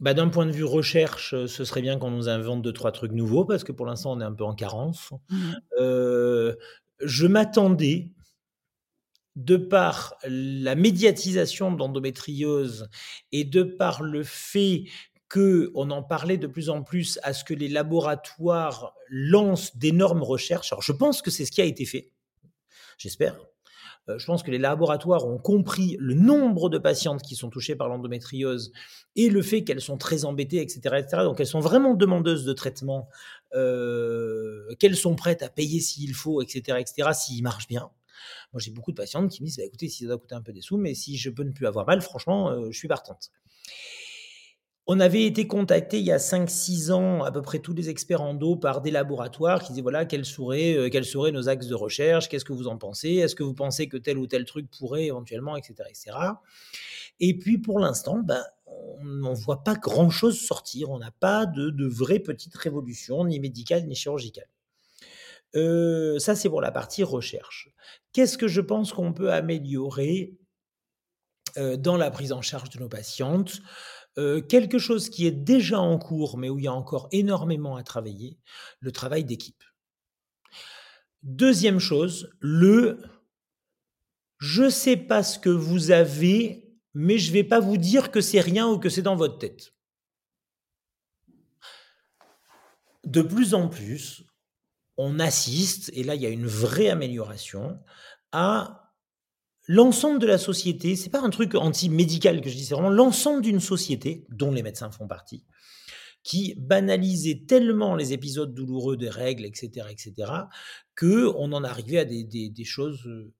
[0.00, 3.12] bah, d'un point de vue recherche, ce serait bien qu'on nous invente deux, trois trucs
[3.12, 5.12] nouveaux, parce que pour l'instant, on est un peu en carence.
[5.30, 6.54] Mmh.
[7.00, 8.13] Je m'attendais
[9.36, 12.88] de par la médiatisation de l'endométriose
[13.32, 14.84] et de par le fait
[15.28, 20.72] qu'on en parlait de plus en plus à ce que les laboratoires lancent d'énormes recherches.
[20.72, 22.12] Alors je pense que c'est ce qui a été fait,
[22.98, 23.36] j'espère.
[24.08, 27.74] euh, je pense que les laboratoires ont compris le nombre de patientes qui sont touchées
[27.74, 28.70] par l'endométriose
[29.16, 31.22] et le fait qu'elles sont très embêtées, etc., etc.
[31.22, 33.08] Donc elles sont vraiment demandeuses de traitement,
[33.54, 37.90] euh, qu'elles sont prêtes à payer s'il faut, etc., etc., s'il marche bien.
[38.52, 40.42] Moi, j'ai beaucoup de patientes qui me disent, bah, écoutez, si ça doit coûter un
[40.42, 42.88] peu des sous, mais si je peux ne plus avoir mal, franchement, euh, je suis
[42.88, 43.30] partante.
[44.86, 48.20] On avait été contacté il y a 5-6 ans, à peu près tous les experts
[48.20, 51.68] en dos, par des laboratoires qui disaient voilà, quels seraient, euh, quels seraient nos axes
[51.68, 54.44] de recherche, qu'est-ce que vous en pensez, est-ce que vous pensez que tel ou tel
[54.44, 55.74] truc pourrait éventuellement, etc.
[55.88, 56.12] etc.
[57.18, 61.70] Et puis pour l'instant, ben, on ne voit pas grand-chose sortir, on n'a pas de,
[61.70, 64.48] de vraie petite révolution, ni médicale, ni chirurgicale.
[65.56, 67.68] Euh, ça, c'est pour la partie recherche.
[68.12, 70.36] Qu'est-ce que je pense qu'on peut améliorer
[71.56, 73.60] euh, dans la prise en charge de nos patientes?
[74.16, 77.76] Euh, quelque chose qui est déjà en cours, mais où il y a encore énormément
[77.76, 78.38] à travailler,
[78.80, 79.62] le travail d'équipe.
[81.22, 82.98] Deuxième chose, le
[84.38, 88.10] je ne sais pas ce que vous avez, mais je ne vais pas vous dire
[88.10, 89.72] que c'est rien ou que c'est dans votre tête.
[93.04, 94.24] De plus en plus,
[94.96, 97.78] on assiste, et là il y a une vraie amélioration,
[98.32, 98.92] à
[99.66, 103.42] l'ensemble de la société, c'est pas un truc anti-médical que je dis, c'est vraiment l'ensemble
[103.42, 105.44] d'une société, dont les médecins font partie,
[106.22, 110.32] qui banalisait tellement les épisodes douloureux des règles, etc., etc.,
[110.94, 113.32] que on en arrivait à des, des choses euh,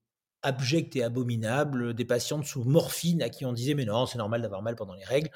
[0.45, 4.43] abjectes et abominables, des patientes sous morphine à qui on disait mais non, c'est normal
[4.43, 5.31] d'avoir mal pendant les règles.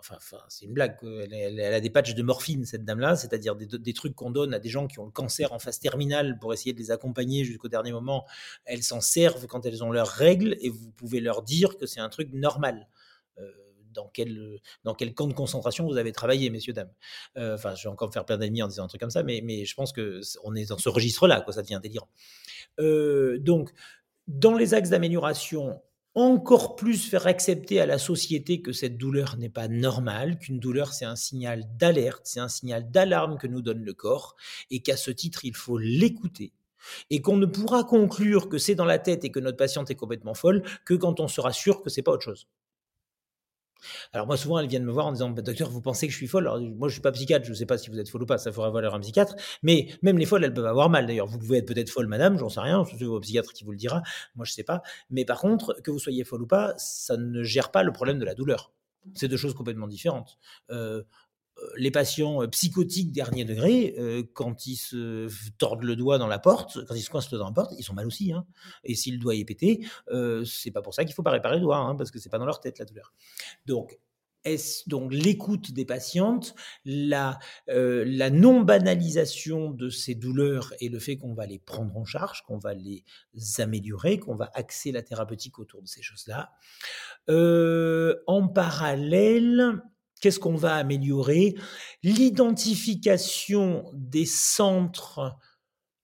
[0.00, 0.16] Enfin,
[0.48, 0.96] c'est une blague.
[1.02, 4.68] Elle, a des patchs de morphine, cette dame-là, c'est-à-dire des, trucs qu'on donne à des
[4.68, 7.90] gens qui ont le cancer en phase terminale pour essayer de les accompagner jusqu'au dernier
[7.90, 8.24] moment.
[8.64, 12.00] Elles s'en servent quand elles ont leurs règles et vous pouvez leur dire que c'est
[12.00, 12.88] un truc normal.
[13.38, 13.50] Euh,
[13.92, 14.08] dans
[14.94, 16.92] quel, camp de concentration vous avez travaillé, messieurs, dames.
[17.36, 19.24] Euh, enfin, je vais encore me faire plein d'ennemis en disant un truc comme ça,
[19.24, 22.08] mais, je pense qu'on est dans ce registre-là, ça devient délirant.
[22.78, 23.72] Euh, donc,
[24.28, 25.80] dans les axes d'amélioration,
[26.18, 30.92] encore plus faire accepter à la société que cette douleur n'est pas normale, qu'une douleur
[30.92, 34.36] c'est un signal d'alerte, c'est un signal d'alarme que nous donne le corps,
[34.70, 36.52] et qu'à ce titre il faut l'écouter,
[37.10, 39.96] et qu'on ne pourra conclure que c'est dans la tête et que notre patiente est
[39.96, 42.48] complètement folle que quand on sera sûr que c'est pas autre chose.
[44.12, 46.16] Alors moi souvent elles viennent me voir en disant bah, docteur vous pensez que je
[46.16, 46.46] suis folle?
[46.46, 48.26] Alors moi je suis pas psychiatre, je ne sais pas si vous êtes folle ou
[48.26, 49.34] pas, ça faudra voir un psychiatre.
[49.62, 51.06] Mais même les folles elles peuvent avoir mal.
[51.06, 53.72] D'ailleurs vous pouvez être peut-être folle madame, j'en sais rien, c'est votre psychiatre qui vous
[53.72, 54.02] le dira.
[54.36, 54.82] Moi je sais pas.
[55.10, 58.18] Mais par contre que vous soyez folle ou pas, ça ne gère pas le problème
[58.18, 58.72] de la douleur.
[59.14, 60.38] C'est deux choses complètement différentes.
[60.70, 61.02] Euh,
[61.76, 65.28] les patients euh, psychotiques dernier degré, euh, quand ils se
[65.58, 67.94] tordent le doigt dans la porte, quand ils se coincent dans la porte, ils sont
[67.94, 68.32] mal aussi.
[68.32, 68.46] Hein.
[68.84, 69.86] Et si le doigt est pété,
[70.44, 72.38] c'est pas pour ça qu'il faut pas réparer le doigt, hein, parce que c'est pas
[72.38, 73.12] dans leur tête la douleur.
[73.66, 73.98] Donc,
[74.44, 76.54] est donc l'écoute des patientes,
[76.84, 82.42] la, la non-banalisation de ces douleurs et le fait qu'on va les prendre en charge,
[82.42, 83.04] qu'on va les
[83.58, 86.52] améliorer, qu'on va axer la thérapeutique autour de ces choses-là.
[87.28, 89.82] en parallèle,
[90.20, 91.54] Qu'est-ce qu'on va améliorer?
[92.02, 95.36] L'identification des centres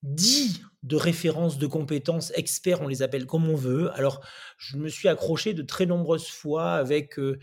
[0.02, 3.90] dits de référence de compétences, experts, on les appelle comme on veut.
[3.92, 4.20] Alors,
[4.58, 7.38] je me suis accroché de très nombreuses fois avec euh,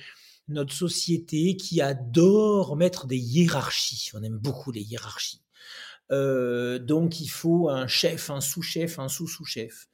[0.47, 4.11] notre société qui adore mettre des hiérarchies.
[4.13, 5.41] On aime beaucoup les hiérarchies.
[6.11, 9.87] Euh, donc, il faut un chef, un sous-chef, un sous-sous-chef.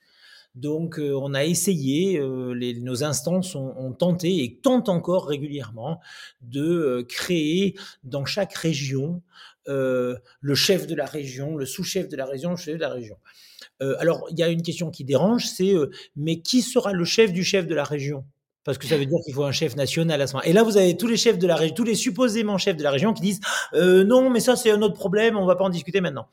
[0.58, 6.00] Donc, euh, on a essayé, euh, nos instances ont, tenté et tentent encore régulièrement
[6.42, 9.22] de euh, créer dans chaque région
[9.68, 13.18] le chef de la région, le sous-chef de la région, le chef de la région.
[13.82, 15.74] alors, il y a une question qui dérange, c'est
[16.16, 18.24] mais qui sera le chef du chef de la région?
[18.64, 20.44] Parce que ça veut dire qu'il faut un chef national à ce moment.
[20.44, 22.84] Et là, vous avez tous les chefs de la région, tous les supposément chefs de
[22.84, 23.42] la région qui disent
[23.74, 26.30] non, mais ça c'est un autre problème, on va pas en discuter maintenant.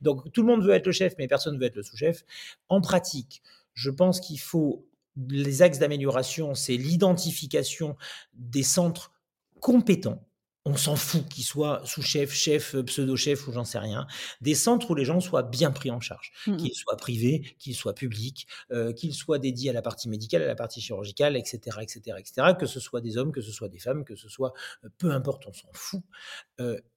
[0.00, 2.22] Donc tout le monde veut être le chef, mais personne ne veut être le sous-chef.
[2.68, 3.42] En pratique,
[3.76, 4.88] je pense qu'il faut
[5.28, 7.96] les axes d'amélioration, c'est l'identification
[8.34, 9.12] des centres
[9.60, 10.25] compétents
[10.66, 14.06] on s'en fout qu'ils soient sous-chef, chef, euh, pseudo-chef ou j'en sais rien,
[14.40, 17.76] des centres où les gens soient bien pris en charge, mmh qu'ils soient privés, qu'ils
[17.76, 21.78] soient publics, euh, qu'ils soient dédiés à la partie médicale, à la partie chirurgicale, etc.,
[21.80, 24.52] etc., etc., que ce soit des hommes, que ce soit des femmes, que ce soit,
[24.84, 26.02] euh, peu importe, on s'en fout,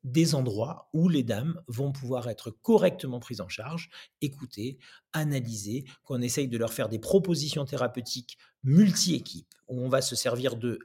[0.04, 3.90] des endroits où les dames vont pouvoir être correctement prises en charge,
[4.22, 4.78] écoutées,
[5.14, 10.56] analysées, qu'on essaye de leur faire des propositions thérapeutiques multi-équipes, où on va se servir
[10.56, 10.80] de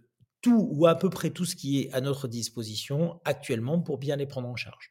[0.45, 4.17] tout ou à peu près tout ce qui est à notre disposition actuellement pour bien
[4.17, 4.91] les prendre en charge.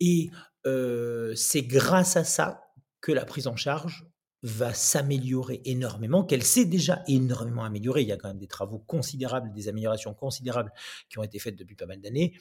[0.00, 0.30] Et
[0.66, 2.60] euh, c'est grâce à ça
[3.00, 4.06] que la prise en charge
[4.42, 8.02] va s'améliorer énormément, qu'elle s'est déjà énormément améliorée.
[8.02, 10.70] Il y a quand même des travaux considérables, des améliorations considérables
[11.08, 12.34] qui ont été faites depuis pas mal d'années.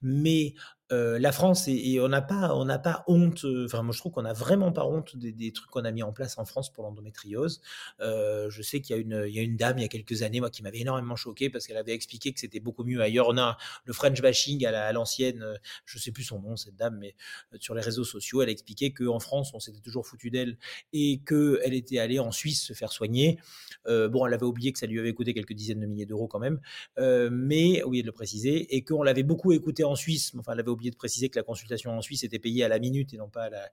[0.00, 0.54] Mais
[0.92, 3.98] euh, la France, et, on n'a pas, on n'a pas honte, euh, enfin moi je
[3.98, 6.70] trouve qu'on n'a vraiment pas honte des, trucs qu'on a mis en place en France
[6.70, 7.62] pour l'endométriose.
[8.00, 9.88] Euh, je sais qu'il y, a une, il y a une dame il y a
[9.88, 13.00] quelques années, moi, qui m'avait énormément choqué parce qu'elle avait expliqué que c'était beaucoup mieux
[13.00, 13.28] ailleurs.
[13.28, 17.14] On a le French bashing à l'ancienne, je sais plus son nom, cette dame, mais
[17.58, 20.58] sur les réseaux sociaux, elle expliquait qu'en France, on s'était toujours foutu d'elle
[20.92, 23.38] et qu'elle était allée en Suisse se faire soigner.
[23.86, 26.40] bon, elle avait oublié que ça lui avait coûté quelques dizaines de milliers d'euros quand
[26.40, 26.60] même,
[26.98, 30.68] mais, oublié de le préciser, et qu'on l'avait beaucoup écouté en Suisse, enfin, elle avait
[30.68, 33.28] oublié de préciser que la consultation en Suisse était payée à la minute et non
[33.28, 33.70] pas à la,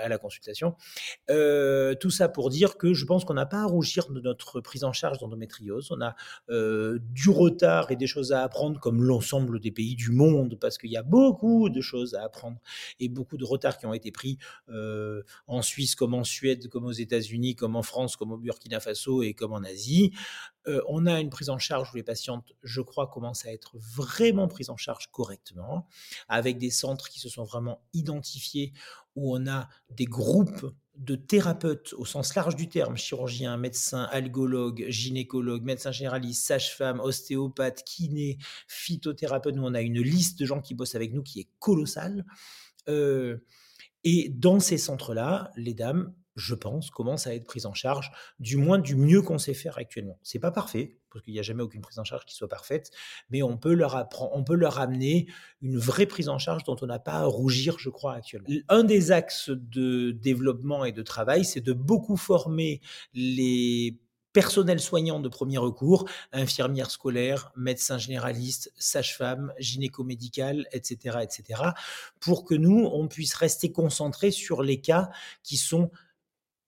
[0.00, 0.76] à la consultation.
[1.30, 4.60] Euh, tout ça pour dire que je pense qu'on n'a pas à rougir de notre
[4.60, 5.90] prise en charge d'endométriose.
[5.90, 6.14] On a
[6.50, 10.78] euh, du retard et des choses à apprendre comme l'ensemble des pays du monde parce
[10.78, 12.58] qu'il y a beaucoup de choses à apprendre
[13.00, 16.84] et beaucoup de retards qui ont été pris euh, en Suisse comme en Suède, comme
[16.84, 20.12] aux États-Unis, comme en France, comme au Burkina Faso et comme en Asie.
[20.88, 24.48] On a une prise en charge où les patientes, je crois, commencent à être vraiment
[24.48, 25.88] prises en charge correctement,
[26.28, 28.72] avec des centres qui se sont vraiment identifiés,
[29.16, 34.84] où on a des groupes de thérapeutes au sens large du terme, chirurgiens, médecins, algologues,
[34.88, 38.38] gynécologues, médecins généralistes, sages-femmes, ostéopathes, kinés,
[38.68, 39.54] phytothérapeutes.
[39.54, 42.24] Nous, on a une liste de gens qui bossent avec nous qui est colossale.
[42.88, 43.38] Euh,
[44.04, 48.56] et dans ces centres-là, les dames je pense, commence à être prise en charge, du
[48.56, 50.18] moins du mieux qu'on sait faire actuellement.
[50.22, 52.90] C'est pas parfait, parce qu'il n'y a jamais aucune prise en charge qui soit parfaite,
[53.30, 55.26] mais on peut leur apprendre, on peut leur amener
[55.60, 58.48] une vraie prise en charge dont on n'a pas à rougir, je crois, actuellement.
[58.68, 62.80] Un des axes de développement et de travail, c'est de beaucoup former
[63.14, 63.98] les
[64.32, 71.62] personnels soignants de premier recours, infirmières scolaires, médecins généralistes, sages-femmes, gynéco-médicales, etc., etc.,
[72.18, 75.10] pour que nous, on puisse rester concentrés sur les cas
[75.42, 75.90] qui sont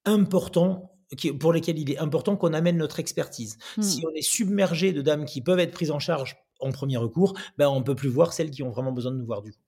[0.04, 0.90] important
[1.38, 3.58] pour lesquels il est important qu'on amène notre expertise.
[3.80, 4.08] Si hmm.
[4.10, 7.68] on est submergé de dames qui peuvent être prises en charge en premier recours, ben
[7.68, 9.58] on ne peut plus voir celles qui ont vraiment besoin de nous voir du coup.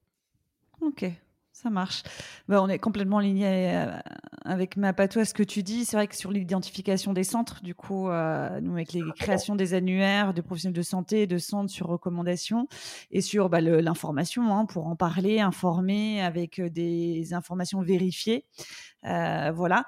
[0.80, 1.04] Ok,
[1.52, 2.02] ça marche.
[2.48, 3.98] Ben, on est complètement aligné euh,
[4.44, 5.84] avec ma patois ce que tu dis.
[5.84, 9.72] C'est vrai que sur l'identification des centres, du coup, euh, nous avec les créations des
[9.72, 12.68] annuaires de professionnels de santé, de centres sur recommandation
[13.10, 18.44] et sur bah, l'information hein, pour en parler, informer avec euh, des informations vérifiées.
[19.02, 19.84] voilà.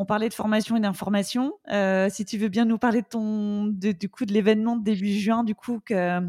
[0.00, 1.54] On parlait de formation et d'information.
[1.72, 5.18] Euh, si tu veux bien nous parler de ton, du coup, de l'événement de début
[5.18, 6.20] juin, du coup, que,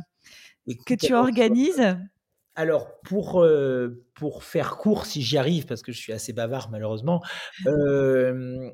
[0.88, 1.96] que tu organises.
[2.56, 6.72] Alors, pour, euh, pour faire court, si j'y arrive, parce que je suis assez bavard
[6.72, 7.22] malheureusement,
[7.68, 8.72] euh,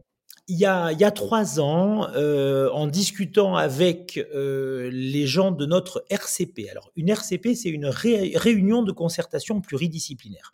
[0.47, 6.05] il, y a, il y a trois ans, en discutant avec les gens de notre
[6.09, 10.53] RCP, alors une RCP, c'est une réunion de concertation pluridisciplinaire.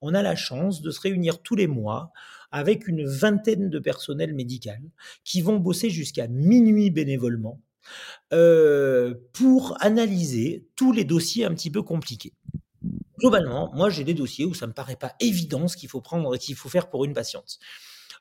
[0.00, 2.10] On a la chance de se réunir tous les mois
[2.52, 4.80] avec une vingtaine de personnels médical
[5.24, 7.60] qui vont bosser jusqu'à minuit bénévolement
[8.32, 12.34] euh, pour analyser tous les dossiers un petit peu compliqués.
[13.18, 16.34] Globalement, moi j'ai des dossiers où ça me paraît pas évident ce qu'il faut prendre
[16.34, 17.58] et qu'il faut faire pour une patiente.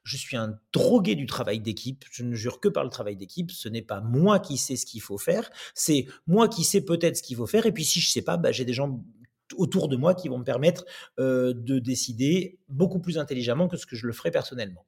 [0.03, 2.05] Je suis un drogué du travail d'équipe.
[2.11, 3.51] Je ne jure que par le travail d'équipe.
[3.51, 5.49] Ce n'est pas moi qui sais ce qu'il faut faire.
[5.75, 7.65] C'est moi qui sais peut-être ce qu'il faut faire.
[7.67, 9.03] Et puis si je sais pas, bah, j'ai des gens
[9.57, 10.85] autour de moi qui vont me permettre
[11.19, 14.85] euh, de décider beaucoup plus intelligemment que ce que je le ferais personnellement.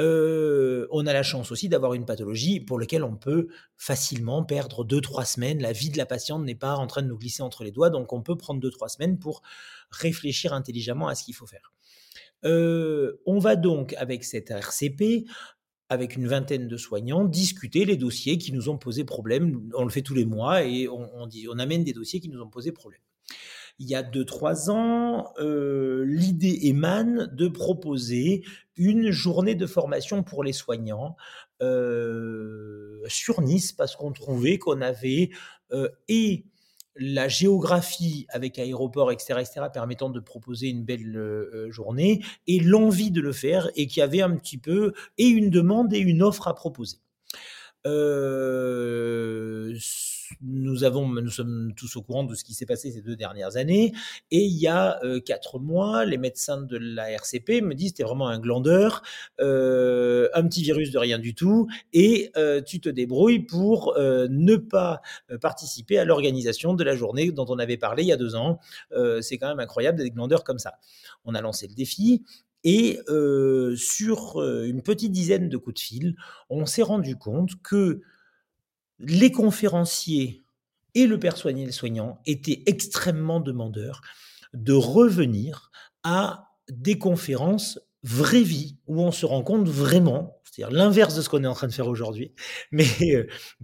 [0.00, 4.86] Euh, on a la chance aussi d'avoir une pathologie pour laquelle on peut facilement perdre
[4.86, 5.60] 2-3 semaines.
[5.60, 7.90] La vie de la patiente n'est pas en train de nous glisser entre les doigts,
[7.90, 9.42] donc on peut prendre 2-3 semaines pour
[9.90, 11.72] réfléchir intelligemment à ce qu'il faut faire.
[12.44, 15.26] Euh, on va donc, avec cette RCP,
[15.88, 19.68] avec une vingtaine de soignants, discuter les dossiers qui nous ont posé problème.
[19.74, 22.72] On le fait tous les mois et on, amène des dossiers qui nous ont posé
[22.72, 23.00] problème
[23.78, 28.44] il y a 2-3 ans, euh, l'idée émane de proposer
[28.76, 31.16] une journée de formation pour les soignants
[31.62, 35.30] euh, sur Nice parce qu'on trouvait qu'on avait
[35.72, 36.44] euh, et
[36.96, 43.22] la géographie avec aéroport, etc., etc., permettant de proposer une belle journée, et l'envie de
[43.22, 46.48] le faire, et qu'il y avait un petit peu et une demande et une offre
[46.48, 46.98] à proposer.
[50.40, 53.56] Nous avons, nous sommes tous au courant de ce qui s'est passé ces deux dernières
[53.56, 53.92] années.
[54.30, 58.02] Et il y a euh, quatre mois, les médecins de la RCP me disent es
[58.02, 59.02] vraiment un glandeur,
[59.40, 62.32] euh, un petit virus de rien du tout, et
[62.66, 65.00] tu te débrouilles pour ne pas
[65.40, 68.58] participer à l'organisation de la journée dont on avait parlé il y a deux ans.
[69.20, 70.74] C'est quand même incroyable d'être glandeur comme ça.
[71.24, 72.22] On a lancé le défi.
[72.64, 73.00] Et
[73.76, 76.16] sur une petite dizaine de coups de fil,
[76.50, 78.02] on s'est rendu compte que
[79.02, 80.42] les conférenciers
[80.94, 84.00] et le personnel soignant étaient extrêmement demandeurs
[84.54, 85.70] de revenir
[86.04, 91.28] à des conférences vraie vie où on se rend compte vraiment, c'est-à-dire l'inverse de ce
[91.28, 92.32] qu'on est en train de faire aujourd'hui,
[92.72, 92.86] mais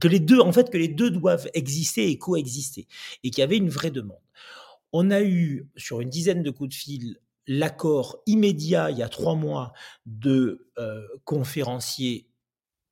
[0.01, 2.86] que les deux, en fait, que les deux doivent exister et coexister
[3.24, 4.18] et qu'il y avait une vraie demande.
[4.93, 9.09] on a eu sur une dizaine de coups de fil l'accord immédiat il y a
[9.09, 9.72] trois mois
[10.05, 12.28] de euh, conférenciers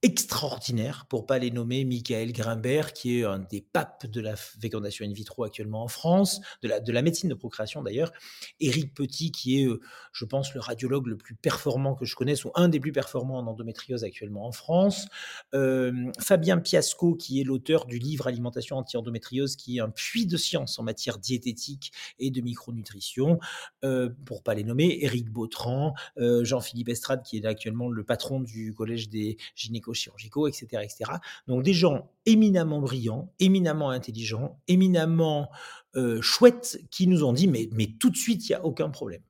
[0.07, 5.05] extraordinaires, pour pas les nommer, Michael Grimbert, qui est un des papes de la fécondation
[5.05, 8.13] in vitro actuellement en France, de la, de la médecine de procréation d'ailleurs,
[8.61, 9.81] Éric Petit, qui est, euh,
[10.13, 13.39] je pense, le radiologue le plus performant que je connaisse, ou un des plus performants
[13.39, 15.09] en endométriose actuellement en France,
[15.55, 20.37] euh, Fabien Piasco, qui est l'auteur du livre Alimentation anti-endométriose, qui est un puits de
[20.37, 21.91] science en matière diététique
[22.21, 23.41] et de micronutrition,
[23.85, 28.39] euh, pour pas les nommer, Éric Bautran, euh, Jean-Philippe Estrade, qui est actuellement le patron
[28.39, 31.05] du Collège des gynéco chirurgicaux, etc., etc.
[31.49, 35.51] Donc des gens éminemment brillants, éminemment intelligents, éminemment
[35.97, 38.91] euh, chouettes, qui nous ont dit mais, mais tout de suite, il n'y a aucun
[38.91, 39.23] problème.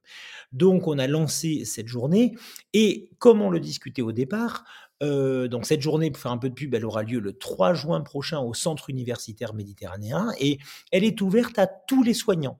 [0.52, 2.34] Donc on a lancé cette journée,
[2.72, 4.64] et comme on le discutait au départ,
[5.02, 7.74] euh, donc cette journée, pour faire un peu de pub, elle aura lieu le 3
[7.74, 10.58] juin prochain au Centre universitaire méditerranéen, et
[10.90, 12.58] elle est ouverte à tous les soignants.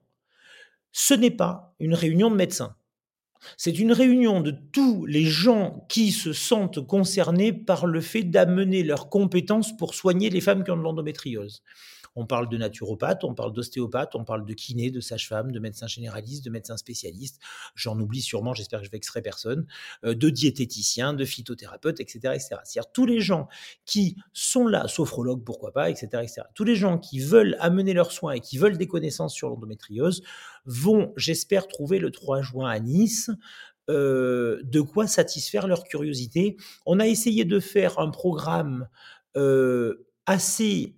[0.93, 2.76] Ce n'est pas une réunion de médecins.
[3.57, 8.83] C'est une réunion de tous les gens qui se sentent concernés par le fait d'amener
[8.83, 11.63] leurs compétences pour soigner les femmes qui ont de l'endométriose.
[12.17, 15.85] On parle de naturopathe, on parle d'ostéopathe, on parle de kiné, de sage-femme, de médecin
[15.85, 17.39] généraliste, de médecin spécialiste.
[17.75, 19.67] J'en oublie sûrement, j'espère que je vexerai personne,
[20.03, 22.49] euh, de diététicien, de phytothérapeute, etc., etc.
[22.63, 23.47] C'est-à-dire tous les gens
[23.85, 26.41] qui sont là, sophrologues, pourquoi pas, etc., etc.
[26.55, 30.23] Tous les gens qui veulent amener leurs soins et qui veulent des connaissances sur l'endométriose
[30.65, 33.29] vont, j'espère, trouver le 3 juin à Nice
[33.89, 36.57] euh, de quoi satisfaire leur curiosité.
[36.85, 38.89] On a essayé de faire un programme
[39.37, 40.95] euh, assez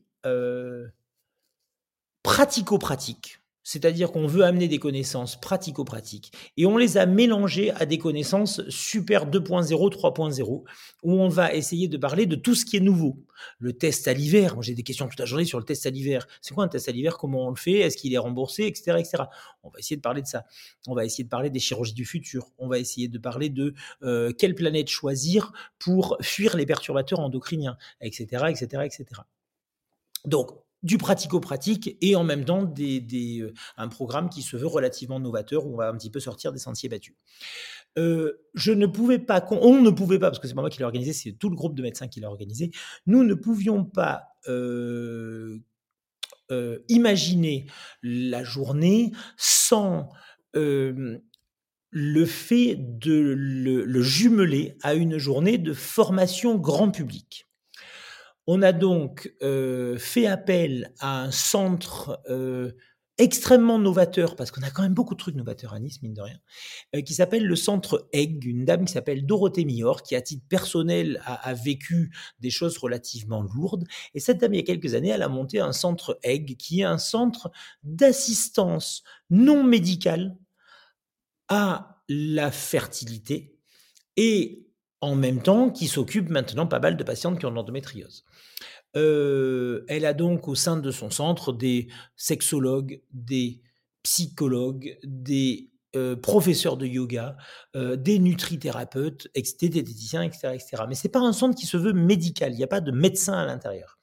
[2.24, 3.40] pratico-pratique.
[3.70, 8.68] C'est-à-dire qu'on veut amener des connaissances pratico-pratiques et on les a mélangées à des connaissances
[8.68, 10.64] super 2.0, 3.0,
[11.04, 13.24] où on va essayer de parler de tout ce qui est nouveau.
[13.60, 16.28] Le test à l'hiver, j'ai des questions toute la journée sur le test à l'hiver.
[16.42, 17.20] C'est quoi un test à l'hiver?
[17.20, 17.74] Comment on le fait?
[17.74, 18.64] Est-ce qu'il est remboursé?
[18.64, 19.24] Etc., etc.
[19.62, 20.46] On va essayer de parler de ça.
[20.88, 22.48] On va essayer de parler des chirurgies du futur.
[22.58, 27.78] On va essayer de parler de euh, quelle planète choisir pour fuir les perturbateurs endocriniens,
[28.02, 29.22] etc., etc., etc.
[30.26, 30.50] Donc,
[30.84, 35.74] du pratico-pratique et en même temps euh, un programme qui se veut relativement novateur où
[35.74, 37.16] on va un petit peu sortir des sentiers battus.
[37.98, 40.80] Euh, je ne pouvais pas, on ne pouvait pas, parce que c'est pas moi qui
[40.80, 42.72] l'ai organisé, c'est tout le groupe de médecins qui l'a organisé,
[43.08, 45.60] nous ne pouvions pas euh,
[46.88, 47.66] imaginer
[48.02, 50.10] la journée sans
[51.92, 57.49] le fait de le jumeler à une journée de formation grand public.
[58.52, 62.72] On a donc euh, fait appel à un centre euh,
[63.20, 66.22] extrêmement novateur, parce qu'on a quand même beaucoup de trucs novateurs à Nice, mine de
[66.22, 66.40] rien,
[66.96, 70.44] euh, qui s'appelle le centre Egg, une dame qui s'appelle Dorothée Mior, qui à titre
[70.50, 73.86] personnel a, vécu des choses relativement lourdes.
[74.16, 76.82] Et cette dame, il y a quelques années, elle a monté un centre Egg, qui
[76.82, 77.52] est un centre
[77.84, 80.36] d'assistance non médicale
[81.50, 83.60] à la fertilité
[84.18, 84.69] et
[85.02, 88.26] en même temps qui s'occupe maintenant pas mal de patientes qui ont l'endométriose.
[88.96, 93.62] Euh, elle a donc au sein de son centre des sexologues, des
[94.04, 97.38] psychologues, des euh, professeurs de yoga,
[97.76, 100.84] euh, des nutrithérapeutes, des diététiciens, etc., etc.
[100.88, 102.54] Mais c'est pas un centre qui se veut médical.
[102.54, 103.98] Il n'y a pas de médecin à l'intérieur.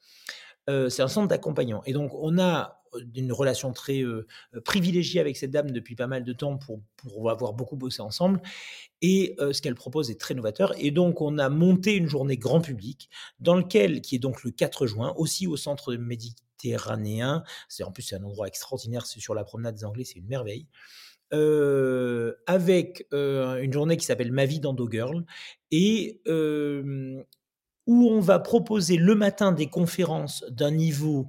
[0.67, 1.81] c'est un centre d'accompagnement.
[1.85, 4.03] Et donc, on a d'une relation très
[4.65, 8.41] privilégiée avec cette dame depuis pas mal de temps pour, pour avoir beaucoup bossé ensemble.
[9.01, 10.73] Et ce qu'elle propose est très novateur.
[10.77, 13.09] Et donc, on a monté une journée grand public
[13.39, 17.43] dans lequel, qui est donc le 4 juin, aussi au centre méditerranéen.
[17.69, 19.05] C'est en plus c'est un endroit extraordinaire.
[19.05, 20.67] C'est sur la promenade des Anglais, c'est une merveille.
[21.31, 25.25] avec une journée qui s'appelle Ma vie d'Endo Girl
[25.71, 26.21] et
[27.87, 31.27] où on va proposer le matin des conférences d'un niveau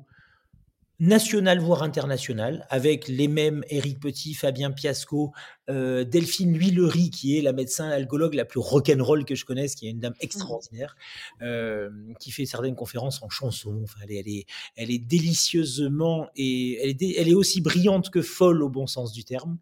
[1.00, 5.32] national voire international, avec les mêmes Éric Petit, Fabien Piasco,
[5.70, 9.86] euh, Delphine Huillery, qui est la médecin algologue la plus rock'n'roll que je connaisse, qui
[9.86, 10.96] est une dame extraordinaire,
[11.42, 13.80] euh, qui fait certaines conférences en chanson.
[13.84, 18.10] Enfin, elle, est, elle, est, elle est délicieusement et elle est, elle est aussi brillante
[18.10, 19.58] que folle au bon sens du terme.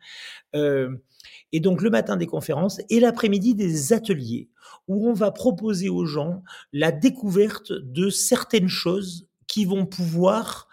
[0.55, 0.97] Euh,
[1.53, 4.49] et donc le matin des conférences et l'après-midi des ateliers
[4.89, 10.69] où on va proposer aux gens la découverte de certaines choses qui vont pouvoir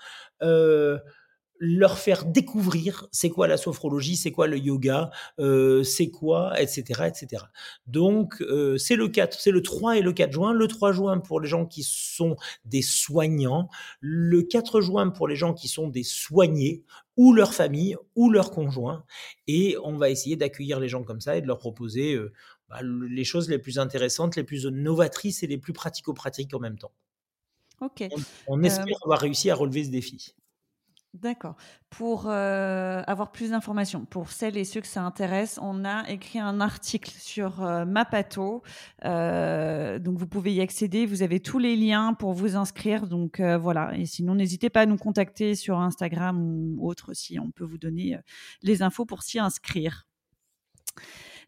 [1.65, 7.05] leur faire découvrir c'est quoi la sophrologie, c'est quoi le yoga, euh, c'est quoi, etc.,
[7.07, 7.45] etc.
[7.87, 10.51] Donc euh, c'est le 4, c'est le 3 et le 4 juin.
[10.51, 13.69] Le 3 juin pour les gens qui sont des soignants,
[14.01, 16.83] le 4 juin pour les gens qui sont des soignés
[17.15, 19.05] ou leur famille ou leur conjoint.
[19.47, 22.19] Et on va essayer d'accueillir les gens comme ça et de leur proposer
[22.69, 26.77] bah, les choses les plus intéressantes, les plus novatrices et les plus pratico-pratiques en même
[26.77, 26.91] temps.
[27.83, 28.07] Ok.
[28.47, 30.33] On, espère avoir réussi à relever ce défi.
[31.13, 31.57] D'accord.
[31.91, 36.39] Pour euh, avoir plus d'informations, pour celles et ceux que ça intéresse, on a écrit
[36.39, 38.63] un article sur euh, Mapato.
[39.05, 41.05] Euh, donc vous pouvez y accéder.
[41.05, 43.05] Vous avez tous les liens pour vous inscrire.
[43.05, 43.95] Donc voilà.
[43.97, 47.77] Et sinon, n'hésitez pas à nous contacter sur Instagram ou autre si on peut vous
[47.77, 48.17] donner
[48.61, 50.07] les infos pour s'y inscrire.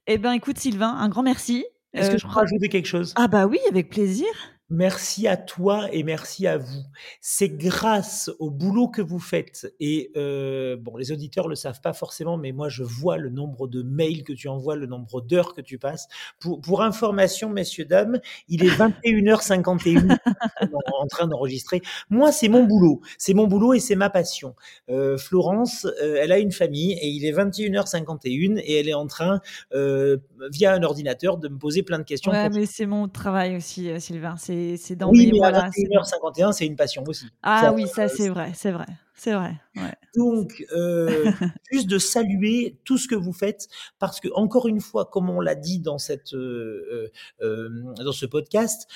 [0.06, 1.66] Eh bien, écoute, Sylvain, un grand merci.
[1.94, 3.14] Est-ce que je peux rajouter quelque chose?
[3.16, 4.28] Ah bah oui, avec plaisir.
[4.70, 6.84] Merci à toi et merci à vous.
[7.22, 11.94] C'est grâce au boulot que vous faites et euh, bon, les auditeurs le savent pas
[11.94, 15.54] forcément, mais moi je vois le nombre de mails que tu envoies, le nombre d'heures
[15.54, 16.08] que tu passes.
[16.40, 20.18] Pour, pour information, messieurs dames, il est 21h51
[21.00, 21.82] en train d'enregistrer.
[22.10, 24.56] Moi, c'est mon boulot, c'est mon boulot et c'est ma passion.
[24.90, 29.08] Euh, Florence, euh, elle a une famille et il est 21h51 et elle est en
[29.08, 29.42] train,
[29.74, 30.18] euh,
[30.52, 32.32] via un ordinateur, de me poser plein de questions.
[32.32, 34.36] Ouais, mais c'est mon travail aussi, euh, Sylvain.
[34.38, 37.26] C'est c'est dans oui, mes mais à 21h51, c'est une passion aussi.
[37.44, 38.86] Ah oui, ça c'est vrai, c'est vrai,
[39.16, 39.56] c'est vrai.
[39.76, 39.94] Ouais.
[40.16, 41.32] Donc, euh,
[41.72, 43.68] juste de saluer tout ce que vous faites,
[44.00, 47.70] parce que encore une fois, comme on l'a dit dans cette euh, euh,
[48.04, 48.88] dans ce podcast.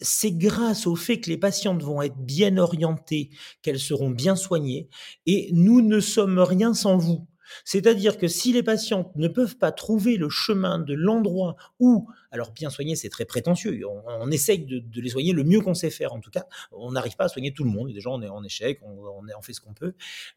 [0.00, 3.30] c'est grâce au fait que les patientes vont être bien orientées,
[3.62, 4.88] qu'elles seront bien soignées,
[5.26, 7.26] et nous ne sommes rien sans vous.
[7.64, 12.52] C'est-à-dire que si les patientes ne peuvent pas trouver le chemin de l'endroit où, alors
[12.52, 16.12] bien soigner, c'est très prétentieux, on, essaye de, les soigner le mieux qu'on sait faire
[16.12, 18.42] en tout cas, on n'arrive pas à soigner tout le monde, déjà on est en
[18.44, 19.94] échec, on, fait ce qu'on peut,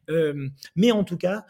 [0.10, 1.46] euh, mais en tout cas,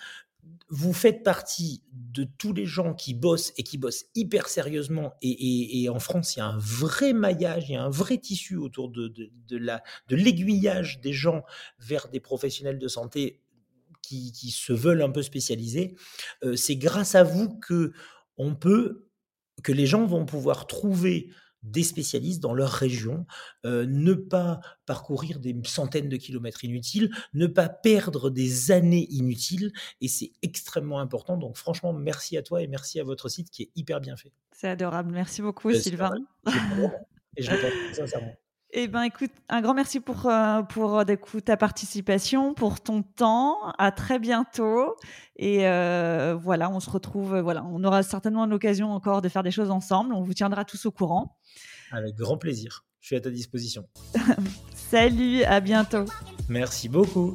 [0.70, 5.14] vous faites partie de tous les gens qui bossent et qui bossent hyper sérieusement.
[5.22, 8.56] Et, en France, il y a un vrai maillage, il y a un vrai tissu
[8.56, 9.14] autour de
[10.10, 11.44] l'aiguillage des gens
[11.80, 13.42] vers des professionnels de santé
[14.02, 15.96] qui, se veulent un peu spécialisés,
[16.44, 17.94] euh, c'est grâce à vous que
[18.38, 19.08] on peut,
[19.64, 21.30] que les gens vont pouvoir trouver
[21.64, 23.26] des spécialistes dans leur région,
[23.66, 29.72] euh, ne pas parcourir des centaines de kilomètres inutiles, ne pas perdre des années inutiles,
[30.02, 31.38] et c'est extrêmement important.
[31.38, 34.34] Donc franchement, merci à toi et merci à votre site qui est hyper bien fait.
[34.52, 36.12] C'est adorable, merci beaucoup euh, Sylvain.
[37.38, 38.36] Et je le sincèrement.
[38.74, 41.04] Eh ben, écoute, un grand merci pour, euh, pour euh,
[41.44, 43.58] ta participation, pour ton temps.
[43.78, 44.96] À très bientôt.
[45.36, 47.38] Et euh, voilà, on se retrouve.
[47.40, 50.14] Voilà, on aura certainement l'occasion encore de faire des choses ensemble.
[50.14, 51.38] On vous tiendra tous au courant.
[51.92, 52.86] Avec grand plaisir.
[53.02, 53.88] Je suis à ta disposition.
[54.74, 56.06] Salut, à bientôt.
[56.48, 57.34] Merci beaucoup.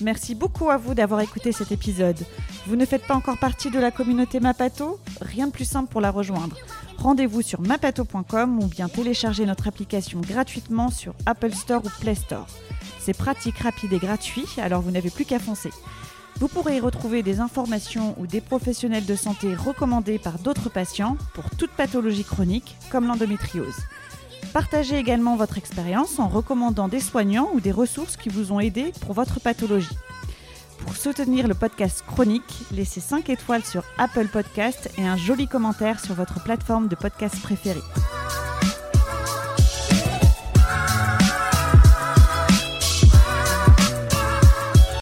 [0.00, 2.18] Merci beaucoup à vous d'avoir écouté cet épisode.
[2.66, 4.98] Vous ne faites pas encore partie de la communauté Mapato?
[5.20, 6.56] Rien de plus simple pour la rejoindre
[6.98, 12.46] Rendez-vous sur mapato.com ou bien téléchargez notre application gratuitement sur Apple Store ou Play Store.
[12.98, 15.70] C'est pratique, rapide et gratuit, alors vous n'avez plus qu'à foncer.
[16.36, 21.16] Vous pourrez y retrouver des informations ou des professionnels de santé recommandés par d'autres patients
[21.34, 23.76] pour toute pathologie chronique comme l'endométriose.
[24.52, 28.92] Partagez également votre expérience en recommandant des soignants ou des ressources qui vous ont aidé
[29.00, 29.96] pour votre pathologie.
[30.78, 36.00] Pour soutenir le podcast Chronique, laissez 5 étoiles sur Apple Podcast et un joli commentaire
[36.00, 37.82] sur votre plateforme de podcast préférée.